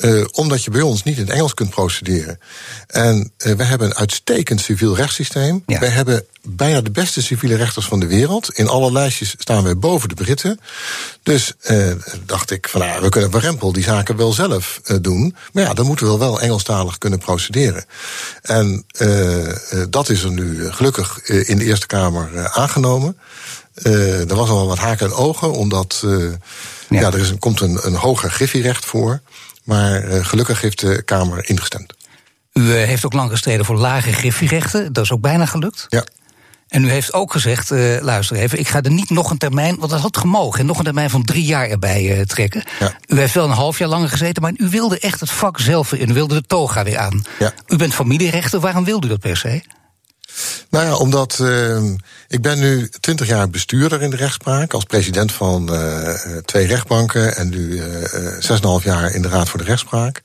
Uh, 0.00 0.24
omdat 0.32 0.64
je 0.64 0.70
bij 0.70 0.80
ons 0.80 1.02
niet 1.02 1.16
in 1.16 1.22
het 1.22 1.32
Engels 1.32 1.54
kunt 1.54 1.70
procederen. 1.70 2.38
En 2.86 3.32
uh, 3.38 3.54
we 3.54 3.64
hebben 3.64 3.86
een 3.86 3.96
uitstekend 3.96 4.60
civiel 4.60 4.96
rechtssysteem. 4.96 5.62
Ja. 5.66 5.78
We 5.78 5.86
hebben 5.86 6.24
bijna 6.42 6.80
de 6.80 6.90
beste 6.90 7.22
civiele 7.22 7.56
rechters 7.56 7.86
van 7.86 8.00
de 8.00 8.06
wereld. 8.06 8.50
In 8.54 8.68
alle 8.68 8.92
lijstjes 8.92 9.34
staan 9.38 9.64
we 9.64 9.76
boven 9.76 10.08
de 10.08 10.14
Britten. 10.14 10.60
Dus 11.22 11.52
uh, 11.70 11.92
dacht 12.26 12.50
ik 12.50 12.68
van 12.68 12.80
nou, 12.80 13.02
we 13.02 13.08
kunnen 13.08 13.30
Warempel 13.30 13.72
die 13.72 13.82
zaken 13.82 14.16
wel 14.16 14.32
zelf 14.32 14.80
doen. 15.00 15.36
Maar 15.52 15.62
ja, 15.62 15.74
dan 15.74 15.86
moeten 15.86 16.10
we 16.10 16.18
wel 16.18 16.40
Engelstalig 16.40 16.98
kunnen 16.98 17.18
procederen. 17.18 17.84
En 18.42 18.84
dat 19.88 20.08
is 20.08 20.22
er 20.22 20.30
nu 20.30 20.72
gelukkig 20.72 21.28
in 21.28 21.58
de 21.58 21.64
Eerste 21.64 21.86
Kamer 21.86 22.48
aangenomen. 22.48 23.18
er 23.82 24.34
was 24.34 24.48
al 24.48 24.56
wel 24.56 24.66
wat 24.66 24.78
haken 24.78 25.06
en 25.06 25.12
ogen, 25.12 25.52
omdat 25.52 26.04
ja. 26.88 27.00
ja 27.00 27.12
er 27.12 27.18
is 27.18 27.30
een, 27.30 27.38
komt 27.38 27.60
een, 27.60 27.78
een 27.86 27.94
hoger 27.94 28.30
griffierecht 28.30 28.84
voor. 28.84 29.20
Maar 29.70 30.04
uh, 30.04 30.24
gelukkig 30.24 30.60
heeft 30.60 30.80
de 30.80 31.02
Kamer 31.02 31.48
ingestemd. 31.48 31.94
U 32.52 32.60
uh, 32.60 32.72
heeft 32.72 33.04
ook 33.04 33.12
lang 33.12 33.30
gestreden 33.30 33.64
voor 33.64 33.76
lage 33.76 34.12
griffierechten. 34.12 34.92
Dat 34.92 35.04
is 35.04 35.12
ook 35.12 35.20
bijna 35.20 35.46
gelukt. 35.46 35.86
Ja. 35.88 36.04
En 36.68 36.84
u 36.84 36.90
heeft 36.90 37.12
ook 37.12 37.32
gezegd, 37.32 37.70
uh, 37.70 38.00
luister 38.00 38.36
even, 38.36 38.58
ik 38.58 38.68
ga 38.68 38.82
er 38.82 38.90
niet 38.90 39.10
nog 39.10 39.30
een 39.30 39.38
termijn, 39.38 39.76
want 39.78 39.90
dat 39.90 40.00
had 40.00 40.16
gemogen, 40.16 40.66
nog 40.66 40.78
een 40.78 40.84
termijn 40.84 41.10
van 41.10 41.24
drie 41.24 41.44
jaar 41.44 41.68
erbij 41.68 42.24
trekken. 42.26 42.62
Ja. 42.78 42.94
U 43.06 43.18
heeft 43.18 43.34
wel 43.34 43.44
een 43.44 43.50
half 43.50 43.78
jaar 43.78 43.88
langer 43.88 44.08
gezeten, 44.08 44.42
maar 44.42 44.52
u 44.56 44.68
wilde 44.68 44.98
echt 44.98 45.20
het 45.20 45.30
vak 45.30 45.60
zelf 45.60 45.92
in. 45.92 46.10
U 46.10 46.12
wilde 46.12 46.34
de 46.34 46.46
toga 46.46 46.84
weer 46.84 46.98
aan. 46.98 47.24
Ja. 47.38 47.52
U 47.66 47.76
bent 47.76 47.94
familierechter, 47.94 48.60
waarom 48.60 48.84
wilde 48.84 49.06
u 49.06 49.10
dat 49.10 49.20
per 49.20 49.36
se? 49.36 49.62
Nou 50.70 50.86
ja, 50.86 50.94
omdat 50.96 51.38
uh, 51.40 51.82
ik 52.28 52.42
ben 52.42 52.58
nu 52.58 52.88
twintig 53.00 53.26
jaar 53.26 53.50
bestuurder 53.50 54.02
in 54.02 54.10
de 54.10 54.16
rechtspraak... 54.16 54.72
als 54.72 54.84
president 54.84 55.32
van 55.32 55.74
uh, 55.74 56.14
twee 56.44 56.66
rechtbanken... 56.66 57.36
en 57.36 57.48
nu 57.48 57.82
zes 58.38 58.60
en 58.60 58.66
half 58.66 58.84
jaar 58.84 59.14
in 59.14 59.22
de 59.22 59.28
Raad 59.28 59.48
voor 59.48 59.58
de 59.58 59.64
Rechtspraak. 59.64 60.22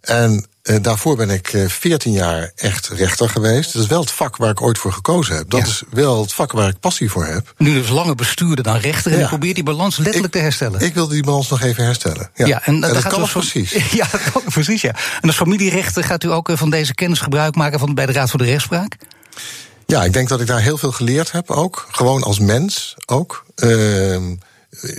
En 0.00 0.46
daarvoor 0.80 1.16
ben 1.16 1.30
ik 1.30 1.64
veertien 1.66 2.12
jaar 2.12 2.52
echt 2.56 2.88
rechter 2.88 3.28
geweest. 3.28 3.72
Dat 3.72 3.82
is 3.82 3.88
wel 3.88 4.00
het 4.00 4.10
vak 4.10 4.36
waar 4.36 4.50
ik 4.50 4.62
ooit 4.62 4.78
voor 4.78 4.92
gekozen 4.92 5.36
heb. 5.36 5.50
Dat 5.50 5.60
Ja. 5.60 5.66
is 5.66 5.82
wel 5.90 6.20
het 6.20 6.32
vak 6.32 6.52
waar 6.52 6.68
ik 6.68 6.80
passie 6.80 7.10
voor 7.10 7.26
heb. 7.26 7.54
Nu 7.56 7.72
dus 7.74 7.88
langer 7.88 8.14
bestuurder 8.14 8.64
dan 8.64 8.76
rechter 8.76 9.12
en 9.12 9.18
Ja. 9.18 9.24
u 9.24 9.28
probeert 9.28 9.54
die 9.54 9.64
balans 9.64 9.96
letterlijk 9.96 10.32
te 10.32 10.38
herstellen. 10.38 10.80
Ik 10.80 10.94
wilde 10.94 11.14
die 11.14 11.22
balans 11.24 11.48
nog 11.48 11.62
even 11.62 11.84
herstellen. 11.84 12.30
Ja, 12.34 12.64
en, 12.64 12.80
dat 12.80 12.96
gaat 12.96 13.12
kan 13.12 13.20
dus 13.20 13.32
precies. 13.32 13.70
Ja, 13.92 14.06
dat 14.12 14.20
kan 14.32 14.42
precies, 14.44 14.80
ja. 14.82 14.94
En 15.20 15.28
als 15.28 15.36
familierechter 15.36 16.04
gaat 16.04 16.24
u 16.24 16.32
ook 16.32 16.48
eh, 16.48 16.56
van 16.56 16.70
deze 16.70 16.94
kennis 16.94 17.20
gebruik 17.20 17.54
maken 17.54 17.78
van, 17.78 17.94
bij 17.94 18.06
de 18.06 18.12
Raad 18.12 18.30
voor 18.30 18.38
de 18.38 18.44
Rechtspraak? 18.44 18.96
Ja, 19.86 20.04
ik 20.04 20.12
denk 20.12 20.28
dat 20.28 20.40
ik 20.40 20.46
daar 20.46 20.60
heel 20.60 20.78
veel 20.78 20.92
geleerd 20.92 21.32
heb 21.32 21.50
ook. 21.50 21.86
Gewoon 21.90 22.22
als 22.22 22.38
mens 22.38 22.94
ook. 23.06 23.44
Ehm, 23.54 24.34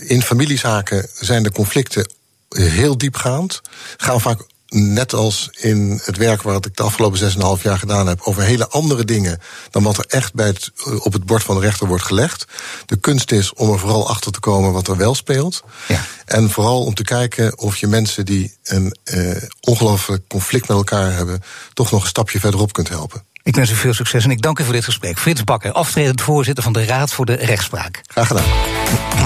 in 0.05 0.21
familiezaken 0.21 1.07
zijn 1.19 1.43
de 1.43 1.51
conflicten 1.51 2.11
heel 2.49 2.97
diepgaand. 2.97 3.61
Gaan 3.97 4.21
vaak, 4.21 4.45
net 4.73 5.13
als 5.13 5.49
in 5.51 5.99
het 6.03 6.17
werk 6.17 6.41
wat 6.41 6.65
ik 6.65 6.75
de 6.75 6.83
afgelopen 6.83 7.19
6,5 7.19 7.63
jaar 7.63 7.77
gedaan 7.77 8.07
heb, 8.07 8.21
over 8.21 8.43
hele 8.43 8.67
andere 8.67 9.05
dingen 9.05 9.41
dan 9.69 9.83
wat 9.83 9.97
er 9.97 10.05
echt 10.07 10.33
bij 10.33 10.47
het, 10.47 10.71
eh, 10.75 11.05
op 11.05 11.13
het 11.13 11.25
bord 11.25 11.43
van 11.43 11.55
de 11.55 11.61
rechter 11.61 11.87
wordt 11.87 12.03
gelegd. 12.03 12.45
De 12.85 12.95
kunst 12.95 13.31
is 13.31 13.53
om 13.53 13.71
er 13.71 13.79
vooral 13.79 14.09
achter 14.09 14.31
te 14.31 14.39
komen 14.39 14.71
wat 14.71 14.87
er 14.87 14.97
wel 14.97 15.15
speelt. 15.15 15.63
Ja. 15.87 16.05
En 16.25 16.49
vooral 16.49 16.83
om 16.83 16.93
te 16.93 17.03
kijken 17.03 17.57
of 17.57 17.77
je 17.77 17.87
mensen 17.87 18.25
die 18.25 18.57
een 18.63 18.97
eh, 19.03 19.35
ongelooflijk 19.59 20.27
conflict 20.27 20.67
met 20.67 20.77
elkaar 20.77 21.13
hebben, 21.13 21.43
toch 21.73 21.91
nog 21.91 22.01
een 22.01 22.07
stapje 22.07 22.39
verderop 22.39 22.73
kunt 22.73 22.89
helpen. 22.89 23.23
Ik 23.43 23.55
wens 23.55 23.71
u 23.71 23.75
veel 23.75 23.93
succes 23.93 24.23
en 24.23 24.31
ik 24.31 24.41
dank 24.41 24.59
u 24.59 24.63
voor 24.63 24.73
dit 24.73 24.83
gesprek. 24.83 25.19
Frits 25.19 25.43
Bakker, 25.43 25.71
aftredend 25.71 26.21
voorzitter 26.21 26.63
van 26.63 26.73
de 26.73 26.85
Raad 26.85 27.13
voor 27.13 27.25
de 27.25 27.33
Rechtspraak. 27.33 28.01
Graag 28.07 28.27
gedaan. 28.27 28.43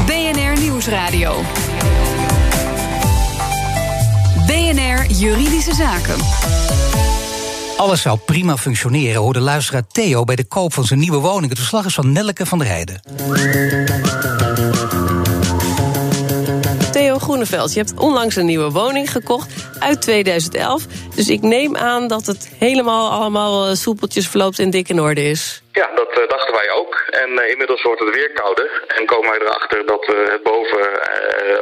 BNR 0.06 0.62
Nieuwsradio. 0.62 1.44
BNR 4.46 5.06
Juridische 5.12 5.74
Zaken. 5.74 6.16
Alles 7.78 8.02
zou 8.02 8.18
prima 8.18 8.58
functioneren, 8.58 9.22
hoorde 9.22 9.40
luisteraar 9.40 9.88
Theo 9.88 10.24
bij 10.24 10.36
de 10.36 10.46
koop 10.46 10.74
van 10.74 10.84
zijn 10.84 11.00
nieuwe 11.00 11.18
woning. 11.18 11.50
Het 11.50 11.60
verslag 11.60 11.86
is 11.86 11.94
van 11.94 12.12
Nelleke 12.12 12.46
van 12.46 12.60
der 12.60 12.68
Heijden. 12.68 13.02
Groeneveld, 17.28 17.74
je 17.74 17.80
hebt 17.80 18.00
onlangs 18.00 18.36
een 18.36 18.46
nieuwe 18.46 18.72
woning 18.72 19.12
gekocht 19.12 19.50
uit 19.80 20.02
2011. 20.02 20.84
Dus 21.16 21.30
ik 21.30 21.42
neem 21.42 21.76
aan 21.78 22.08
dat 22.08 22.26
het 22.26 22.52
helemaal 22.60 23.12
allemaal 23.12 23.66
eh, 23.66 23.74
soepeltjes 23.74 24.28
verloopt 24.28 24.60
en 24.60 24.70
dik 24.70 24.90
in 24.90 25.02
orde 25.02 25.22
is. 25.22 25.62
Ja, 25.72 25.90
dat 25.96 26.10
eh, 26.10 26.28
dachten 26.28 26.54
wij 26.54 26.72
ook. 26.72 26.94
En 27.10 27.40
eh, 27.40 27.50
inmiddels 27.50 27.82
wordt 27.82 28.00
het 28.00 28.14
weer 28.16 28.32
kouder. 28.32 28.84
En 28.88 29.06
komen 29.06 29.30
wij 29.30 29.40
erachter 29.40 29.86
dat 29.86 30.06
het 30.06 30.44
boven 30.44 31.00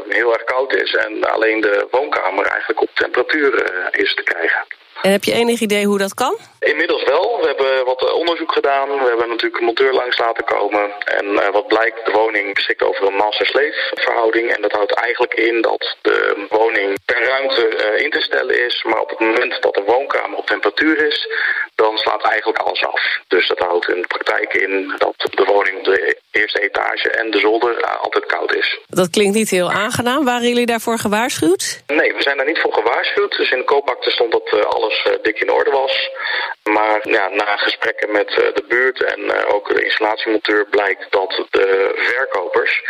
heel 0.09 0.33
erg 0.33 0.43
koud 0.43 0.73
is. 0.73 0.95
En 0.95 1.31
alleen 1.31 1.61
de 1.61 1.87
woonkamer 1.91 2.45
eigenlijk 2.45 2.81
op 2.81 2.89
temperatuur 2.93 3.53
is 3.91 4.15
te 4.15 4.23
krijgen. 4.23 4.65
En 5.01 5.11
heb 5.11 5.23
je 5.23 5.33
enig 5.33 5.59
idee 5.59 5.85
hoe 5.85 5.97
dat 5.97 6.13
kan? 6.13 6.37
Inmiddels 6.59 7.03
wel. 7.03 7.37
We 7.41 7.47
hebben 7.47 7.85
wat 7.85 8.13
onderzoek 8.13 8.51
gedaan. 8.51 8.89
We 8.89 9.07
hebben 9.07 9.27
natuurlijk 9.27 9.59
een 9.59 9.65
monteur 9.65 9.93
langs 9.93 10.17
laten 10.17 10.43
komen. 10.43 10.91
En 11.05 11.25
uh, 11.25 11.49
wat 11.51 11.67
blijkt, 11.67 12.05
de 12.05 12.11
woning 12.11 12.53
beschikt 12.53 12.83
over 12.83 13.07
een 13.07 13.15
master-slave 13.15 13.91
verhouding. 13.95 14.49
En 14.55 14.61
dat 14.61 14.71
houdt 14.71 14.93
eigenlijk 14.93 15.33
in 15.33 15.61
dat 15.61 15.95
de 16.01 16.45
woning 16.49 16.97
per 17.05 17.23
ruimte 17.23 17.93
uh, 17.95 18.03
in 18.03 18.11
te 18.11 18.21
stellen 18.21 18.65
is. 18.65 18.83
Maar 18.83 19.01
op 19.01 19.09
het 19.09 19.19
moment 19.19 19.61
dat 19.61 19.73
de 19.73 19.83
woonkamer 19.85 20.37
op 20.37 20.45
temperatuur 20.45 21.07
is, 21.07 21.27
dan 21.75 21.97
slaat 21.97 22.23
eigenlijk 22.23 22.57
alles 22.57 22.83
af. 22.83 23.01
Dus 23.27 23.47
dat 23.47 23.59
houdt 23.59 23.89
in 23.89 24.01
de 24.01 24.07
praktijk 24.07 24.53
in 24.53 24.93
dat 24.97 25.15
de 25.17 25.43
woning 25.43 25.77
op 25.77 25.83
de 25.83 26.17
eerste 26.31 26.59
etage 26.61 27.09
en 27.09 27.31
de 27.31 27.39
zolder 27.39 27.77
uh, 27.81 28.01
altijd 28.01 28.25
koud 28.25 28.55
is. 28.55 28.79
Dat 28.87 29.09
klinkt 29.09 29.35
niet 29.35 29.49
heel 29.49 29.71
aangenaam. 29.71 30.25
Waren 30.25 30.47
jullie 30.47 30.65
daarvoor 30.65 30.97
gewaarschuwd? 30.97 31.83
Nee, 31.87 32.13
we 32.13 32.21
zijn 32.21 32.37
daar 32.37 32.45
niet 32.45 32.59
voor 32.59 32.73
gewaarschuwd. 32.73 33.37
Dus 33.37 33.51
in 33.51 33.57
de 33.57 33.63
koopakte 33.63 34.11
stond 34.11 34.31
dat 34.31 34.51
uh, 34.53 34.61
uh, 35.07 35.13
dik 35.21 35.39
in 35.39 35.51
orde 35.51 35.71
was. 35.71 36.09
Maar 36.63 36.99
ja, 37.09 37.29
na 37.29 37.57
gesprekken 37.57 38.11
met 38.11 38.29
uh, 38.29 38.35
de 38.35 38.63
buurt 38.67 39.03
en 39.03 39.19
uh, 39.19 39.53
ook 39.53 39.75
de 39.75 39.83
installatiemonteur 39.83 40.65
blijkt 40.65 41.11
dat 41.11 41.45
de 41.49 41.91
verkopers 41.95 42.83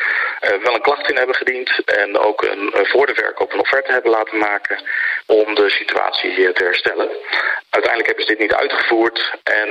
wel 0.63 0.73
een 0.73 0.81
klacht 0.81 1.09
in 1.09 1.17
hebben 1.17 1.35
gediend. 1.35 1.81
En 1.85 2.17
ook 2.17 2.41
een, 2.41 2.71
voor 2.73 3.05
de 3.05 3.13
verkoop 3.13 3.53
een 3.53 3.59
offerte 3.59 3.91
hebben 3.91 4.11
laten 4.11 4.37
maken 4.37 4.83
om 5.25 5.55
de 5.55 5.69
situatie 5.69 6.33
hier 6.33 6.53
te 6.53 6.63
herstellen. 6.63 7.09
Uiteindelijk 7.69 8.07
hebben 8.07 8.25
ze 8.25 8.31
dit 8.31 8.39
niet 8.39 8.53
uitgevoerd 8.53 9.33
en 9.43 9.69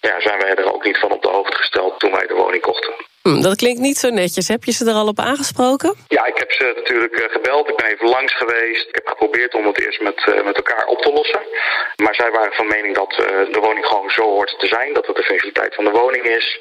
ja, 0.00 0.20
zijn 0.20 0.38
wij 0.38 0.54
er 0.54 0.74
ook 0.74 0.84
niet 0.84 0.98
van 0.98 1.12
op 1.12 1.22
de 1.22 1.28
hoogte 1.28 1.56
gesteld 1.56 2.00
toen 2.00 2.12
wij 2.12 2.26
de 2.26 2.34
woning 2.34 2.62
kochten. 2.62 2.94
Hm, 3.22 3.40
dat 3.40 3.56
klinkt 3.56 3.80
niet 3.80 3.98
zo 3.98 4.08
netjes. 4.10 4.48
Heb 4.48 4.64
je 4.64 4.72
ze 4.72 4.84
er 4.88 4.94
al 4.94 5.08
op 5.08 5.18
aangesproken? 5.18 5.94
Ja, 6.08 6.24
ik 6.24 6.38
heb 6.38 6.52
ze 6.52 6.72
natuurlijk 6.76 7.16
uh, 7.18 7.30
gebeld. 7.30 7.68
Ik 7.68 7.76
ben 7.76 7.86
even 7.86 8.08
langs 8.08 8.34
geweest. 8.36 8.88
Ik 8.88 8.94
heb 8.94 9.06
geprobeerd 9.06 9.54
om 9.54 9.66
het 9.66 9.80
eerst 9.80 10.00
met, 10.00 10.26
uh, 10.28 10.44
met 10.44 10.56
elkaar 10.56 10.86
op 10.86 11.02
te 11.02 11.12
lossen. 11.12 11.40
Maar 11.96 12.14
zij 12.14 12.30
waren 12.30 12.52
van 12.52 12.66
mening 12.66 12.94
dat 12.94 13.12
uh, 13.12 13.26
de 13.52 13.60
woning 13.60 13.86
gewoon 13.86 14.10
zo 14.10 14.22
hoort 14.22 14.54
te 14.58 14.66
zijn. 14.66 14.94
Dat 14.94 15.06
het 15.06 15.16
de 15.16 15.22
functionaliteit 15.22 15.74
van 15.74 15.84
de 15.84 15.90
woning 15.90 16.24
is. 16.24 16.60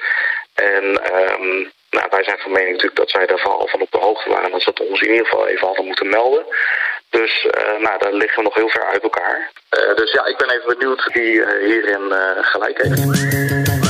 En 0.53 0.83
um, 0.83 1.71
nou, 1.89 2.07
wij 2.09 2.23
zijn 2.23 2.39
van 2.39 2.51
mening 2.51 2.71
natuurlijk 2.71 2.99
dat 2.99 3.09
zij 3.09 3.25
daarvan 3.25 3.57
al 3.57 3.67
van 3.67 3.81
op 3.81 3.91
de 3.91 3.97
hoogte 3.97 4.29
waren. 4.29 4.45
En 4.45 4.51
dat 4.51 4.61
ze 4.61 4.69
het 4.69 4.87
ons 4.89 5.01
in 5.01 5.11
ieder 5.11 5.25
geval 5.25 5.47
even 5.47 5.67
hadden 5.67 5.85
moeten 5.85 6.09
melden. 6.09 6.45
Dus 7.09 7.47
nou, 7.79 7.97
daar 7.99 8.13
liggen 8.13 8.37
we 8.37 8.43
nog 8.43 8.55
heel 8.55 8.69
ver 8.69 8.85
uit 8.85 9.03
elkaar. 9.03 9.51
dus 9.95 10.11
ja, 10.11 10.25
ik 10.25 10.37
ben 10.37 10.49
even 10.49 10.77
benieuwd 10.77 11.09
wie 11.13 11.45
hierin 11.65 12.13
gelijk 12.41 12.81
heeft. 12.81 13.80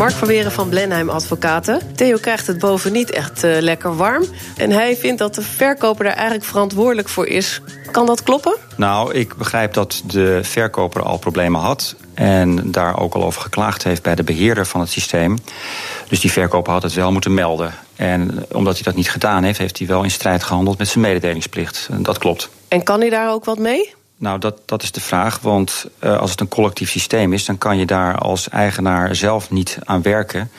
Mark 0.00 0.12
van 0.12 0.28
Weren 0.28 0.52
van 0.52 0.68
Blenheim 0.68 1.10
Advocaten. 1.10 1.80
Theo 1.94 2.16
krijgt 2.16 2.46
het 2.46 2.58
boven 2.58 2.92
niet 2.92 3.10
echt 3.10 3.44
uh, 3.44 3.58
lekker 3.58 3.96
warm. 3.96 4.24
En 4.56 4.70
hij 4.70 4.96
vindt 4.96 5.18
dat 5.18 5.34
de 5.34 5.42
verkoper 5.42 6.04
daar 6.04 6.14
eigenlijk 6.14 6.44
verantwoordelijk 6.44 7.08
voor 7.08 7.26
is. 7.26 7.60
Kan 7.90 8.06
dat 8.06 8.22
kloppen? 8.22 8.56
Nou, 8.76 9.14
ik 9.14 9.36
begrijp 9.36 9.74
dat 9.74 10.02
de 10.06 10.40
verkoper 10.42 11.02
al 11.02 11.18
problemen 11.18 11.60
had. 11.60 11.94
En 12.14 12.70
daar 12.70 13.00
ook 13.00 13.14
al 13.14 13.24
over 13.24 13.40
geklaagd 13.40 13.84
heeft 13.84 14.02
bij 14.02 14.14
de 14.14 14.22
beheerder 14.22 14.66
van 14.66 14.80
het 14.80 14.90
systeem. 14.90 15.38
Dus 16.08 16.20
die 16.20 16.32
verkoper 16.32 16.72
had 16.72 16.82
het 16.82 16.94
wel 16.94 17.12
moeten 17.12 17.34
melden. 17.34 17.74
En 17.96 18.46
omdat 18.52 18.74
hij 18.74 18.82
dat 18.82 18.94
niet 18.94 19.10
gedaan 19.10 19.42
heeft, 19.42 19.58
heeft 19.58 19.78
hij 19.78 19.86
wel 19.86 20.02
in 20.02 20.10
strijd 20.10 20.42
gehandeld 20.42 20.78
met 20.78 20.88
zijn 20.88 21.04
mededelingsplicht. 21.04 21.88
Dat 21.92 22.18
klopt. 22.18 22.50
En 22.68 22.82
kan 22.82 23.00
hij 23.00 23.10
daar 23.10 23.32
ook 23.32 23.44
wat 23.44 23.58
mee? 23.58 23.94
Nou, 24.20 24.38
dat, 24.38 24.60
dat 24.64 24.82
is 24.82 24.92
de 24.92 25.00
vraag. 25.00 25.38
Want 25.40 25.86
uh, 26.04 26.18
als 26.18 26.30
het 26.30 26.40
een 26.40 26.48
collectief 26.48 26.90
systeem 26.90 27.32
is, 27.32 27.44
dan 27.44 27.58
kan 27.58 27.78
je 27.78 27.86
daar 27.86 28.18
als 28.18 28.48
eigenaar 28.48 29.14
zelf 29.14 29.50
niet 29.50 29.78
aan 29.84 30.02
werken. 30.02 30.50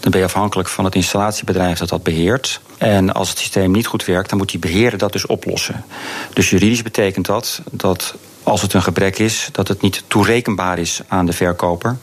Dan 0.00 0.10
ben 0.10 0.20
je 0.20 0.26
afhankelijk 0.26 0.68
van 0.68 0.84
het 0.84 0.94
installatiebedrijf 0.94 1.78
dat 1.78 1.88
dat 1.88 2.02
beheert. 2.02 2.60
En 2.78 3.12
als 3.12 3.28
het 3.28 3.38
systeem 3.38 3.70
niet 3.70 3.86
goed 3.86 4.04
werkt, 4.04 4.28
dan 4.28 4.38
moet 4.38 4.50
die 4.50 4.58
beheerder 4.58 4.98
dat 4.98 5.12
dus 5.12 5.26
oplossen. 5.26 5.84
Dus 6.32 6.50
juridisch 6.50 6.82
betekent 6.82 7.26
dat 7.26 7.62
dat 7.70 8.14
als 8.42 8.62
het 8.62 8.72
een 8.72 8.82
gebrek 8.82 9.18
is, 9.18 9.48
dat 9.52 9.68
het 9.68 9.80
niet 9.80 10.04
toerekenbaar 10.06 10.78
is 10.78 11.00
aan 11.08 11.26
de 11.26 11.32
verkoper. 11.32 11.96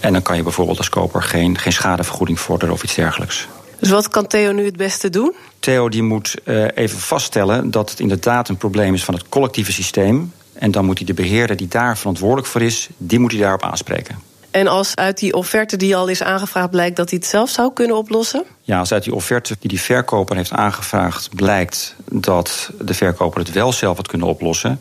En 0.00 0.12
dan 0.12 0.22
kan 0.22 0.36
je 0.36 0.42
bijvoorbeeld 0.42 0.78
als 0.78 0.88
koper 0.88 1.22
geen, 1.22 1.58
geen 1.58 1.72
schadevergoeding 1.72 2.40
vorderen 2.40 2.74
of 2.74 2.82
iets 2.82 2.94
dergelijks. 2.94 3.48
Dus 3.80 3.90
wat 3.90 4.08
kan 4.08 4.26
Theo 4.26 4.52
nu 4.52 4.64
het 4.64 4.76
beste 4.76 5.10
doen? 5.10 5.34
Theo 5.58 5.88
die 5.88 6.02
moet 6.02 6.34
uh, 6.44 6.64
even 6.74 6.98
vaststellen 6.98 7.70
dat 7.70 7.90
het 7.90 8.00
inderdaad 8.00 8.48
een 8.48 8.56
probleem 8.56 8.94
is 8.94 9.04
van 9.04 9.14
het 9.14 9.28
collectieve 9.28 9.72
systeem. 9.72 10.32
En 10.52 10.70
dan 10.70 10.84
moet 10.84 10.98
hij 10.98 11.06
de 11.06 11.14
beheerder 11.14 11.56
die 11.56 11.68
daar 11.68 11.98
verantwoordelijk 11.98 12.46
voor 12.46 12.62
is, 12.62 12.88
die 12.96 13.18
moet 13.18 13.32
hij 13.32 13.40
daarop 13.40 13.62
aanspreken. 13.62 14.18
En 14.50 14.66
als 14.66 14.94
uit 14.94 15.18
die 15.18 15.34
offerte 15.34 15.76
die 15.76 15.96
al 15.96 16.08
is 16.08 16.22
aangevraagd 16.22 16.70
blijkt 16.70 16.96
dat 16.96 17.10
hij 17.10 17.18
het 17.18 17.28
zelf 17.28 17.50
zou 17.50 17.72
kunnen 17.72 17.96
oplossen? 17.96 18.44
Ja, 18.62 18.78
als 18.78 18.92
uit 18.92 19.04
die 19.04 19.14
offerte 19.14 19.56
die 19.60 19.68
die 19.68 19.80
verkoper 19.80 20.36
heeft 20.36 20.52
aangevraagd 20.52 21.28
blijkt 21.34 21.94
dat 22.10 22.70
de 22.78 22.94
verkoper 22.94 23.40
het 23.40 23.52
wel 23.52 23.72
zelf 23.72 23.96
had 23.96 24.08
kunnen 24.08 24.28
oplossen, 24.28 24.80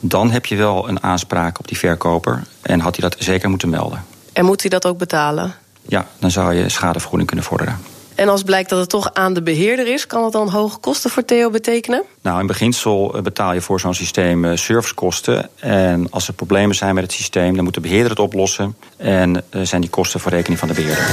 dan 0.00 0.30
heb 0.30 0.46
je 0.46 0.56
wel 0.56 0.88
een 0.88 1.02
aanspraak 1.02 1.58
op 1.58 1.68
die 1.68 1.78
verkoper 1.78 2.42
en 2.60 2.80
had 2.80 2.96
hij 2.96 3.08
dat 3.08 3.22
zeker 3.22 3.50
moeten 3.50 3.68
melden. 3.68 4.04
En 4.32 4.44
moet 4.44 4.60
hij 4.60 4.70
dat 4.70 4.86
ook 4.86 4.98
betalen? 4.98 5.54
Ja, 5.82 6.06
dan 6.18 6.30
zou 6.30 6.54
je 6.54 6.68
schadevergoeding 6.68 7.28
kunnen 7.28 7.46
vorderen. 7.46 7.78
En 8.20 8.28
als 8.28 8.42
blijkt 8.42 8.68
dat 8.68 8.78
het 8.78 8.88
toch 8.88 9.14
aan 9.14 9.34
de 9.34 9.42
beheerder 9.42 9.92
is, 9.92 10.06
kan 10.06 10.22
dat 10.22 10.32
dan 10.32 10.48
hoge 10.48 10.78
kosten 10.78 11.10
voor 11.10 11.24
Theo 11.24 11.50
betekenen? 11.50 12.02
Nou, 12.22 12.40
in 12.40 12.46
beginsel 12.46 13.20
betaal 13.22 13.52
je 13.52 13.60
voor 13.60 13.80
zo'n 13.80 13.94
systeem 13.94 14.56
servicekosten. 14.56 15.50
En 15.60 16.06
als 16.10 16.28
er 16.28 16.34
problemen 16.34 16.76
zijn 16.76 16.94
met 16.94 17.02
het 17.02 17.12
systeem, 17.12 17.54
dan 17.54 17.64
moet 17.64 17.74
de 17.74 17.80
beheerder 17.80 18.10
het 18.10 18.18
oplossen. 18.18 18.76
En 18.96 19.44
zijn 19.62 19.80
die 19.80 19.90
kosten 19.90 20.20
voor 20.20 20.30
rekening 20.30 20.58
van 20.58 20.68
de 20.68 20.74
beheerder. 20.74 21.04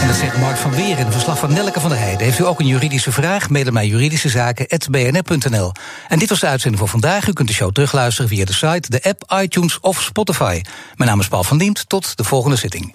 En 0.00 0.06
dat 0.06 0.16
zegt 0.16 0.38
Mark 0.38 0.56
van 0.56 0.70
Weer 0.70 0.98
in 0.98 1.04
het 1.04 1.12
verslag 1.12 1.38
van 1.38 1.52
Nelke 1.52 1.80
van 1.80 1.90
der 1.90 1.98
Heijden. 1.98 2.24
Heeft 2.24 2.38
u 2.38 2.46
ook 2.46 2.60
een 2.60 2.66
juridische 2.66 3.12
vraag? 3.12 3.50
Mail 3.50 3.72
mij 3.72 3.86
juridischezaken.bnr.nl. 3.86 5.72
En 6.08 6.18
dit 6.18 6.28
was 6.28 6.40
de 6.40 6.46
uitzending 6.46 6.82
voor 6.82 6.90
vandaag. 6.90 7.28
U 7.28 7.32
kunt 7.32 7.48
de 7.48 7.54
show 7.54 7.72
terugluisteren 7.72 8.28
via 8.28 8.44
de 8.44 8.52
site, 8.52 8.90
de 8.90 9.02
app, 9.02 9.40
iTunes 9.42 9.80
of 9.80 10.02
Spotify. 10.02 10.60
Mijn 10.94 11.10
naam 11.10 11.20
is 11.20 11.28
Paul 11.28 11.44
van 11.44 11.58
Diemt. 11.58 11.88
Tot 11.88 12.16
de 12.16 12.24
volgende 12.24 12.56
zitting. 12.56 12.94